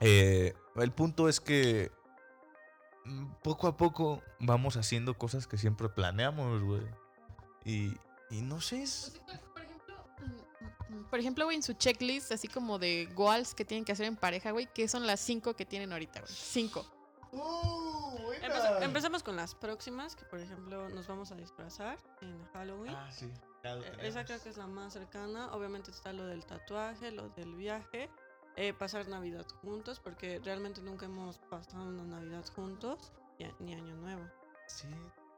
[0.00, 1.90] eh, el punto es que
[3.42, 6.82] poco a poco vamos haciendo cosas que siempre planeamos, güey.
[7.64, 7.96] Y,
[8.30, 9.20] y no sé, es...
[9.52, 9.94] Por ejemplo,
[10.88, 14.06] mm, por ejemplo, güey, en su checklist, así como de goals que tienen que hacer
[14.06, 16.32] en pareja, güey, que son las cinco que tienen ahorita, güey.
[16.32, 16.86] Cinco.
[18.42, 22.94] Empeza- empezamos con las próximas, que por ejemplo nos vamos a disfrazar en Halloween.
[22.94, 23.30] Ah, sí.
[23.64, 25.52] ya lo Eh, Esa creo que es la más cercana.
[25.52, 28.08] Obviamente está lo del tatuaje, lo del viaje,
[28.56, 33.12] eh, pasar Navidad juntos, porque realmente nunca hemos pasado una Navidad juntos,
[33.58, 34.24] ni, Año Nuevo.
[34.66, 34.88] Sí,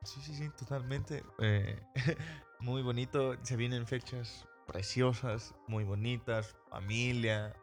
[0.04, 1.24] sí, sí, sí, totalmente.
[1.38, 1.80] Eh,
[2.60, 3.34] muy bonito.
[3.42, 7.54] Se vienen fechas preciosas, muy bonitas, familia.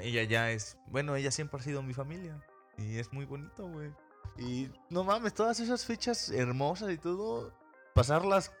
[0.00, 2.38] Ella ya es, bueno, ella siempre ha sido mi familia.
[2.76, 3.92] Y es muy bonito, güey.
[4.38, 7.52] Y no mames, todas esas fechas hermosas y todo,
[7.94, 8.52] pasarlas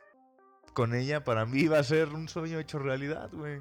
[0.74, 3.60] con ella para mí va a ser un sueño hecho realidad, güey.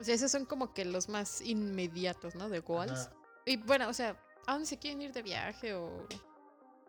[0.00, 2.48] O sea, esos son como que los más inmediatos, ¿no?
[2.48, 2.92] De goals.
[2.92, 3.12] Ajá.
[3.44, 6.06] Y bueno, o sea, ¿a dónde se quieren ir de viaje o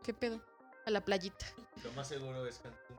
[0.03, 0.41] qué pedo?
[0.85, 1.45] A la playita.
[1.83, 2.97] Lo más seguro es Cancún.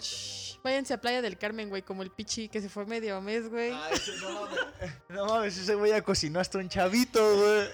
[0.00, 3.50] Shh, Váyanse a Playa del Carmen, güey, como el pichi que se fue medio mes,
[3.50, 3.72] güey.
[3.72, 4.60] Ah, ese no mames.
[5.08, 7.68] No mames, ese güey ya cocinó hasta un chavito, güey.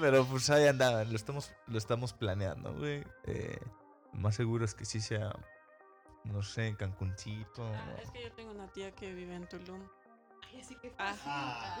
[0.00, 3.04] Pero pues ahí anda, lo estamos, lo estamos planeando, güey.
[3.26, 3.58] Eh,
[4.12, 5.32] más seguro es que sí sea,
[6.24, 7.64] no sé, Cancuncito.
[7.64, 9.88] Ah, es que yo tengo una tía que vive en Tulum.
[10.54, 11.76] Ay, así que Ah.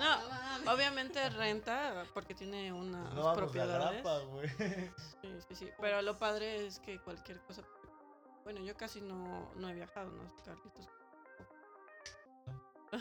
[0.64, 0.72] no.
[0.72, 4.02] Obviamente renta porque tiene unas No vamos a propiedades.
[4.02, 4.20] Grapa.
[5.22, 5.70] Sí, sí, sí.
[5.80, 7.62] Pero lo padre es que cualquier cosa.
[8.42, 10.34] Bueno, yo casi no, no he viajado, ¿no?
[10.44, 10.88] Carlitos.
[12.92, 13.00] No.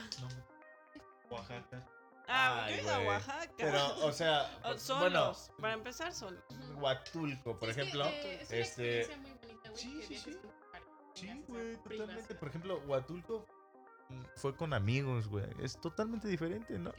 [1.29, 1.87] Oaxaca.
[2.27, 2.99] Ah, Ay, yo he ido a.
[2.99, 3.53] Oaxaca.
[3.57, 5.51] Pero, o sea, O bueno, solos.
[5.59, 6.43] Para empezar, solos.
[6.75, 8.05] Huatulco, por Es que, ejemplo.
[8.05, 8.99] eh, es una este.
[9.01, 10.37] experiencia muy bonita, güey, sí, sí, sí.
[11.15, 12.33] Sí, güey, totalmente.
[12.33, 13.45] o- Por ejemplo, Huatulco
[14.35, 15.45] fue con amigos, güey.
[15.61, 16.91] Es totalmente diferente, ¿no?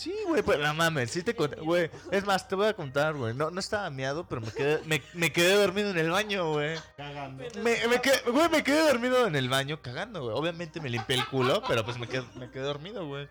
[0.00, 1.90] Sí, güey, pues no mames, sí te conté, güey.
[2.10, 3.34] Es más, te voy a contar, güey.
[3.34, 6.78] No, no estaba miado, pero me quedé, me, me quedé dormido en el baño, güey.
[6.96, 7.44] Cagando.
[7.62, 10.34] Me, me quedé, güey, me quedé dormido en el baño cagando, güey.
[10.34, 13.28] Obviamente me limpié el culo, pero pues me quedé, me quedé dormido, güey.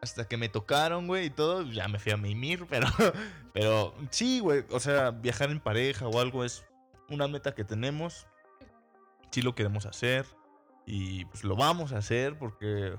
[0.00, 2.86] Hasta que me tocaron, güey, y todo, ya me fui a mimir, pero,
[3.52, 4.64] pero sí, güey.
[4.70, 6.64] O sea, viajar en pareja o algo es
[7.10, 8.26] una meta que tenemos.
[9.30, 10.24] Sí lo queremos hacer.
[10.90, 12.96] Y pues lo vamos a hacer porque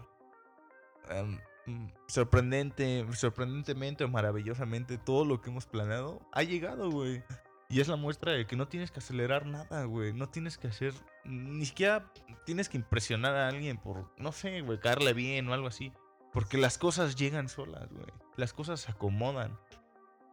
[1.10, 7.24] em, mm, sorprendente, sorprendentemente o maravillosamente todo lo que hemos planeado ha llegado, güey.
[7.68, 10.14] Y es la muestra de que no tienes que acelerar nada, güey.
[10.14, 10.94] No tienes que hacer.
[11.26, 12.14] Ni siquiera
[12.46, 15.92] tienes que impresionar a alguien por, no sé, güey, caerle bien o algo así.
[16.32, 18.06] Porque las cosas llegan solas, güey.
[18.38, 19.60] Las cosas se acomodan.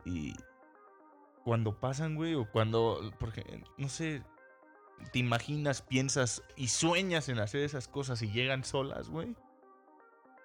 [0.04, 0.34] Y
[1.42, 4.22] cuando pasan, güey, o cuando, porque, no sé,
[5.12, 9.36] te imaginas, piensas y sueñas en hacer esas cosas y llegan solas, güey.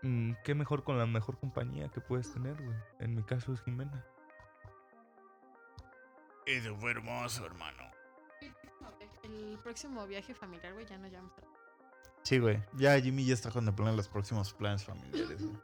[0.04, 2.78] Mm, qué mejor con la mejor compañía que puedes tener, güey.
[2.99, 4.06] En mi caso es Jimena.
[6.45, 7.84] Eso fue hermoso, hermano.
[9.24, 11.41] El próximo viaje familiar, güey, ya nos llevamos a...
[12.24, 12.64] Sí, güey.
[12.74, 15.43] Ya Jimmy ya está contemplando los próximos planes familiares.
[15.43, 15.58] güey.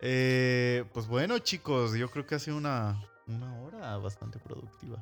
[0.00, 5.00] Eh, pues bueno, chicos, yo creo que ha sido una, una hora bastante productiva.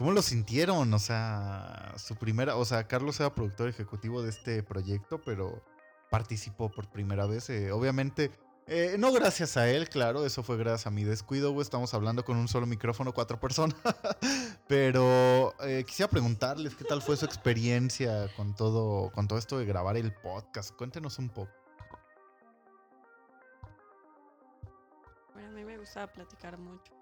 [0.00, 0.94] ¿Cómo lo sintieron?
[0.94, 5.62] O sea, su primera, o sea, Carlos era productor ejecutivo de este proyecto, pero
[6.10, 7.50] participó por primera vez.
[7.50, 8.30] eh, obviamente,
[8.66, 11.60] eh, no gracias a él, claro, eso fue gracias a mi descuido.
[11.60, 13.76] Estamos hablando con un solo micrófono, cuatro personas.
[14.66, 19.66] pero eh, quisiera preguntarles qué tal fue su experiencia con todo, con todo esto de
[19.66, 20.74] grabar el podcast.
[20.76, 21.52] Cuéntenos un poco.
[25.76, 26.92] gusta platicar mucho.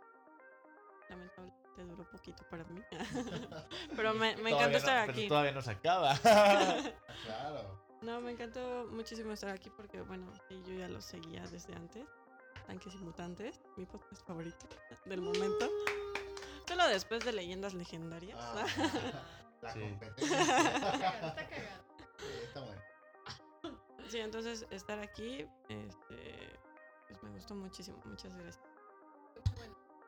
[1.09, 2.81] Lamentablemente duró poquito para mí.
[3.97, 5.29] pero me, me encantó estar aquí.
[5.29, 6.15] todavía no se acaba.
[7.25, 7.83] Claro.
[8.01, 12.07] No, me encantó muchísimo estar aquí porque, bueno, sí, yo ya lo seguía desde antes.
[12.67, 14.67] Tanques y Mutantes, mi podcast favorito
[15.07, 15.69] del momento.
[16.69, 18.39] Solo después de Leyendas Legendarias.
[18.41, 18.65] Ah,
[19.63, 19.81] la Sí.
[19.81, 20.41] competencia.
[20.43, 21.35] Está cagado.
[22.19, 22.83] Sí, está bueno.
[24.09, 26.59] Sí, entonces estar aquí, este,
[27.09, 28.01] pues me gustó muchísimo.
[28.05, 28.61] Muchas gracias.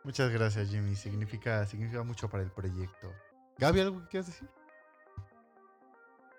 [0.04, 0.96] Muchas gracias, Jimmy.
[0.96, 3.12] Significa, significa mucho para el proyecto.
[3.58, 4.48] Gaby, ¿algo que quieras decir?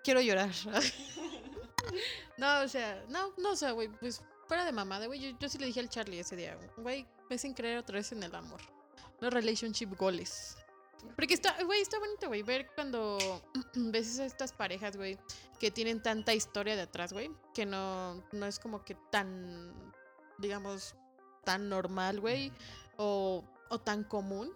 [0.02, 0.50] Quiero llorar.
[2.38, 5.20] no, o sea, no, no, o sea, güey, pues fuera de mamada, güey.
[5.20, 8.10] Yo, yo sí le dije al Charlie ese día, güey, me hacen creer otra vez
[8.12, 8.60] en el amor.
[9.20, 10.56] Los relationship goals.
[11.16, 13.18] Porque está, güey, está bonito, güey, ver cuando
[13.74, 15.18] ves a estas parejas, güey,
[15.58, 19.72] que tienen tanta historia de atrás, güey, que no, no es como que tan,
[20.38, 20.94] digamos,
[21.44, 22.52] tan normal, güey,
[23.02, 24.50] o, tan común.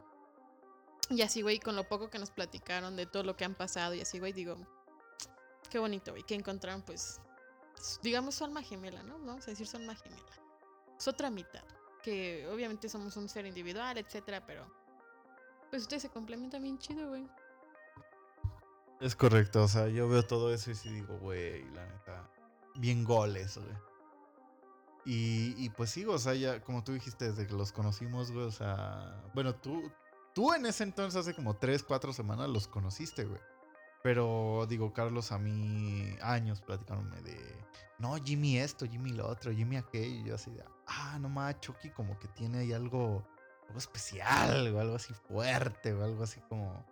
[1.11, 3.95] Y así, güey, con lo poco que nos platicaron de todo lo que han pasado
[3.95, 4.57] y así, güey, digo,
[5.71, 7.21] qué bonito, güey, que encontraron, pues,
[8.03, 9.19] digamos, su alma gemela, ¿no?
[9.21, 10.27] Vamos a decir su alma gemela.
[10.99, 11.63] Es otra mitad,
[12.03, 14.67] que obviamente somos un ser individual, etcétera, pero,
[15.71, 17.29] pues, ustedes se complementan bien chido, güey.
[19.01, 22.31] Es correcto, o sea, yo veo todo eso y sí digo, güey, la neta,
[22.75, 23.77] bien goles, güey.
[25.09, 28.45] Y, y pues sí, o sea, ya, como tú dijiste, desde que los conocimos, güey,
[28.45, 29.93] o sea, bueno, tú,
[30.35, 33.41] tú en ese entonces, hace como 3, 4 semanas, los conociste, güey.
[34.03, 37.39] Pero digo, Carlos, a mí años platicándome de,
[38.01, 41.61] no, Jimmy esto, Jimmy lo otro, Jimmy aquello, y yo así de, ah, no más,
[41.61, 43.25] Chucky como que tiene ahí algo,
[43.69, 46.85] algo especial, o algo así fuerte, o algo así como,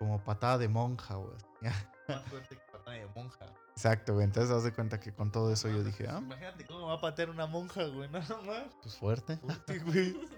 [0.00, 1.36] como patada de monja, güey.
[2.22, 3.46] Más fuerte que patada de monja.
[3.70, 4.24] Exacto, güey.
[4.24, 7.00] Entonces, haz de cuenta que con todo eso yo dije, ah, Imagínate cómo va a
[7.00, 8.08] patear una monja, güey.
[8.10, 8.64] Nada más.
[8.82, 9.36] pues fuerte.
[9.38, 10.16] Fuerte, güey.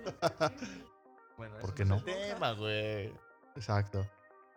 [1.37, 2.07] Bueno, ¿Por qué no no?
[2.07, 3.13] es el tema, güey.
[3.57, 4.09] Exacto.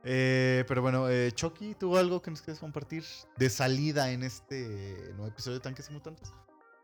[0.04, 3.04] Eh, pero bueno, eh, Chucky, ¿tuvo algo que nos quieres compartir
[3.36, 6.32] de salida en este nuevo episodio de Tanques y Mutantes?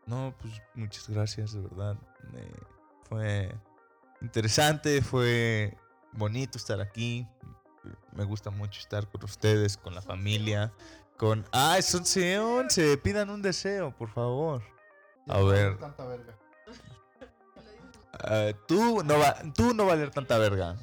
[0.06, 1.96] No, pues muchas gracias, de verdad.
[2.34, 2.60] Eh,
[3.08, 3.54] fue
[4.20, 5.76] interesante, fue
[6.12, 7.26] bonito estar aquí.
[8.12, 10.72] Me gusta mucho estar con ustedes, con la familia,
[11.16, 11.44] con...
[11.52, 12.98] ¡Ah, es 11 11!
[12.98, 14.62] Pidan un deseo, por favor.
[15.28, 15.78] A ver.
[18.28, 20.76] Eh, tú, no va, tú no valer tanta verga.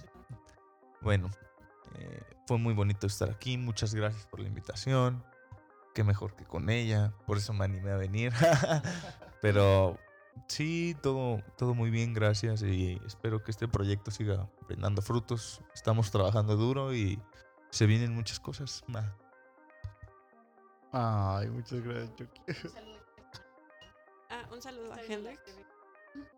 [1.02, 1.30] Bueno,
[1.96, 3.58] eh, fue muy bonito estar aquí.
[3.58, 5.24] Muchas gracias por la invitación.
[5.94, 7.14] Qué mejor que con ella.
[7.26, 8.34] Por eso me animé a venir.
[9.42, 9.98] Pero
[10.48, 12.62] sí, todo, todo muy bien, gracias.
[12.64, 15.62] Y espero que este proyecto siga brindando frutos.
[15.74, 17.22] Estamos trabajando duro y
[17.70, 18.84] se vienen muchas cosas.
[18.88, 19.16] Ma.
[20.92, 22.42] Ay, muchas gracias, Chucky.
[24.30, 25.40] Ah, un saludo a Hendrik.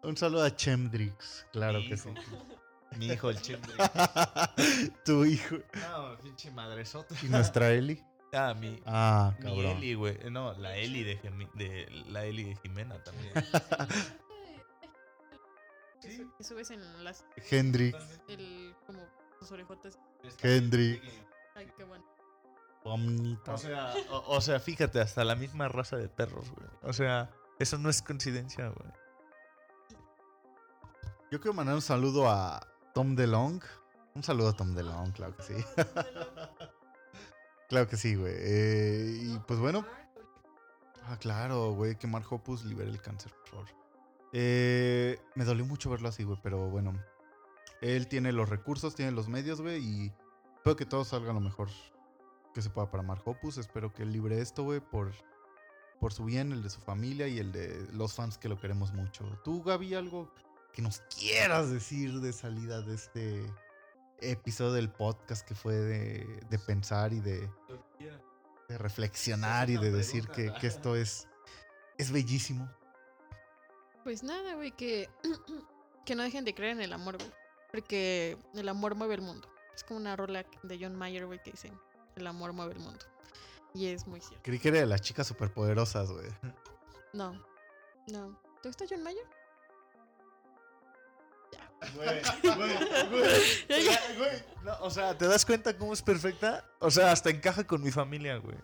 [0.04, 2.10] Un saludo a Chemdrix, claro que sí.
[2.98, 3.72] Mi hijo, el chimbre.
[5.06, 5.58] tu hijo.
[5.90, 7.16] No, pinche madresota.
[7.24, 8.04] ¿Y nuestra Eli?
[8.34, 9.66] Ah, mi, Ah, Mi cabrón.
[9.78, 10.18] Eli, güey.
[10.32, 13.32] No, la Eli de, Gemi- de la Eli de Jimena también.
[16.38, 19.00] Que subes en las, Hendrix, el, como,
[19.40, 19.98] sus orejotas.
[20.42, 21.02] Hendrix,
[21.56, 22.04] Ay, qué bueno.
[22.86, 26.68] O sea, o, o sea, fíjate, hasta la misma raza de perros, güey.
[26.82, 28.92] O sea, eso no es coincidencia, güey.
[31.32, 32.60] Yo quiero mandar un saludo a
[32.94, 33.62] Tom DeLong.
[34.16, 35.54] Un saludo a Tom DeLong, claro que sí.
[37.74, 38.34] Claro que sí, güey.
[38.38, 39.84] Eh, y pues bueno.
[41.06, 43.66] Ah, claro, güey, que Mark Hoppus libere el cáncer, por.
[44.32, 46.94] Eh, me dolió mucho verlo así, güey, pero bueno.
[47.82, 50.14] Él tiene los recursos, tiene los medios, güey, y
[50.56, 51.70] espero que todo salga lo mejor
[52.54, 53.24] que se pueda para Mark.
[53.58, 55.12] Espero que él libre esto, güey, por,
[56.00, 58.94] por su bien, el de su familia y el de los fans que lo queremos
[58.94, 59.26] mucho.
[59.44, 60.32] ¿Tú, Gaby, algo
[60.74, 63.52] que nos quieras decir de salida de este
[64.32, 67.50] episodio del podcast que fue de, de pensar y de,
[68.70, 71.28] de reflexionar y de decir que, que esto es,
[71.98, 72.70] es bellísimo?
[74.04, 75.10] Pues nada, güey, que,
[76.06, 77.32] que no dejen de creer en el amor, güey.
[77.72, 79.48] Porque el amor mueve el mundo.
[79.76, 81.72] Es como una rola de John Mayer, güey, que dice,
[82.16, 83.04] el amor mueve el mundo.
[83.74, 84.44] Y es muy cierto.
[84.44, 86.28] Creí que era de las chicas superpoderosas, güey.
[87.14, 87.34] No,
[88.08, 88.40] no.
[88.62, 89.26] ¿Te gusta John Mayer?
[93.70, 94.00] Ya, ya.
[94.64, 96.66] No, o sea, ¿te das cuenta cómo es perfecta?
[96.80, 98.58] O sea, hasta encaja con mi familia, güey.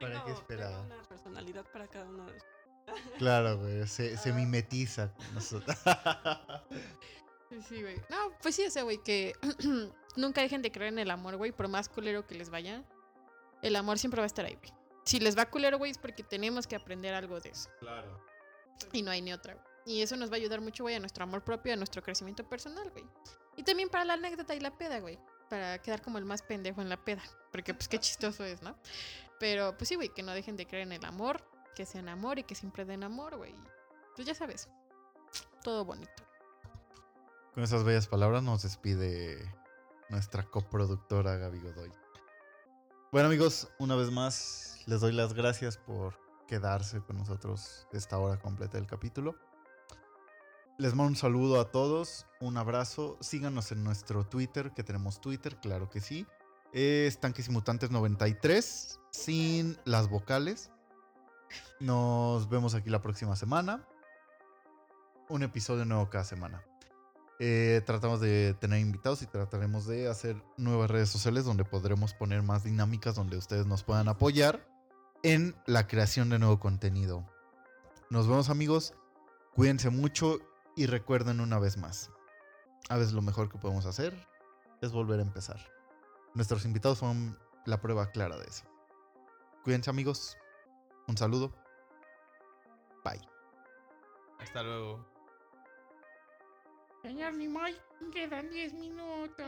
[0.00, 0.82] ¿Para qué esperaba?
[0.82, 2.38] tengo una personalidad para cada uno de
[3.18, 3.86] Claro, güey.
[3.86, 5.76] Se, se mimetiza con nosotros.
[7.50, 7.96] Sí, Sí, güey.
[8.08, 9.32] No, pues sí, o sea, güey, que
[10.16, 12.82] nunca dejen de creer en el amor, güey, por más culero que les vaya.
[13.62, 14.72] El amor siempre va a estar ahí, güey.
[15.04, 17.70] Si les va culero, güey, es porque tenemos que aprender algo de eso.
[17.78, 18.20] Claro.
[18.92, 19.66] Y no hay ni otra, güey.
[19.86, 22.48] Y eso nos va a ayudar mucho, güey, a nuestro amor propio, a nuestro crecimiento
[22.48, 23.04] personal, güey.
[23.56, 25.18] Y también para la anécdota y la peda, güey.
[25.50, 27.22] Para quedar como el más pendejo en la peda.
[27.52, 28.76] Porque, pues, qué chistoso es, ¿no?
[29.38, 31.42] Pero, pues sí, güey, que no dejen de creer en el amor,
[31.74, 33.54] que sean amor y que siempre den amor, güey.
[34.16, 34.68] Pues ya sabes.
[35.62, 36.22] Todo bonito.
[37.54, 39.52] Con esas bellas palabras nos despide
[40.08, 41.92] nuestra coproductora Gaby Godoy.
[43.12, 46.18] Bueno amigos, una vez más les doy las gracias por
[46.48, 49.36] quedarse con nosotros esta hora completa del capítulo.
[50.76, 55.56] Les mando un saludo a todos, un abrazo, síganos en nuestro Twitter, que tenemos Twitter,
[55.60, 56.26] claro que sí.
[56.72, 60.72] Es Tanques y Mutantes 93, sin las vocales.
[61.78, 63.86] Nos vemos aquí la próxima semana.
[65.28, 66.64] Un episodio nuevo cada semana.
[67.38, 72.42] Eh, tratamos de tener invitados y trataremos de hacer nuevas redes sociales donde podremos poner
[72.42, 74.68] más dinámicas donde ustedes nos puedan apoyar
[75.22, 77.24] en la creación de nuevo contenido.
[78.10, 78.94] Nos vemos amigos,
[79.54, 80.40] cuídense mucho
[80.76, 82.10] y recuerden una vez más,
[82.88, 84.14] a veces lo mejor que podemos hacer
[84.80, 85.60] es volver a empezar.
[86.34, 88.64] Nuestros invitados son la prueba clara de eso.
[89.62, 90.36] Cuídense amigos,
[91.08, 91.54] un saludo,
[93.04, 93.20] bye.
[94.40, 95.06] Hasta luego.
[97.02, 97.76] Señor Nimoy,
[98.12, 99.46] quedan 10 minutos.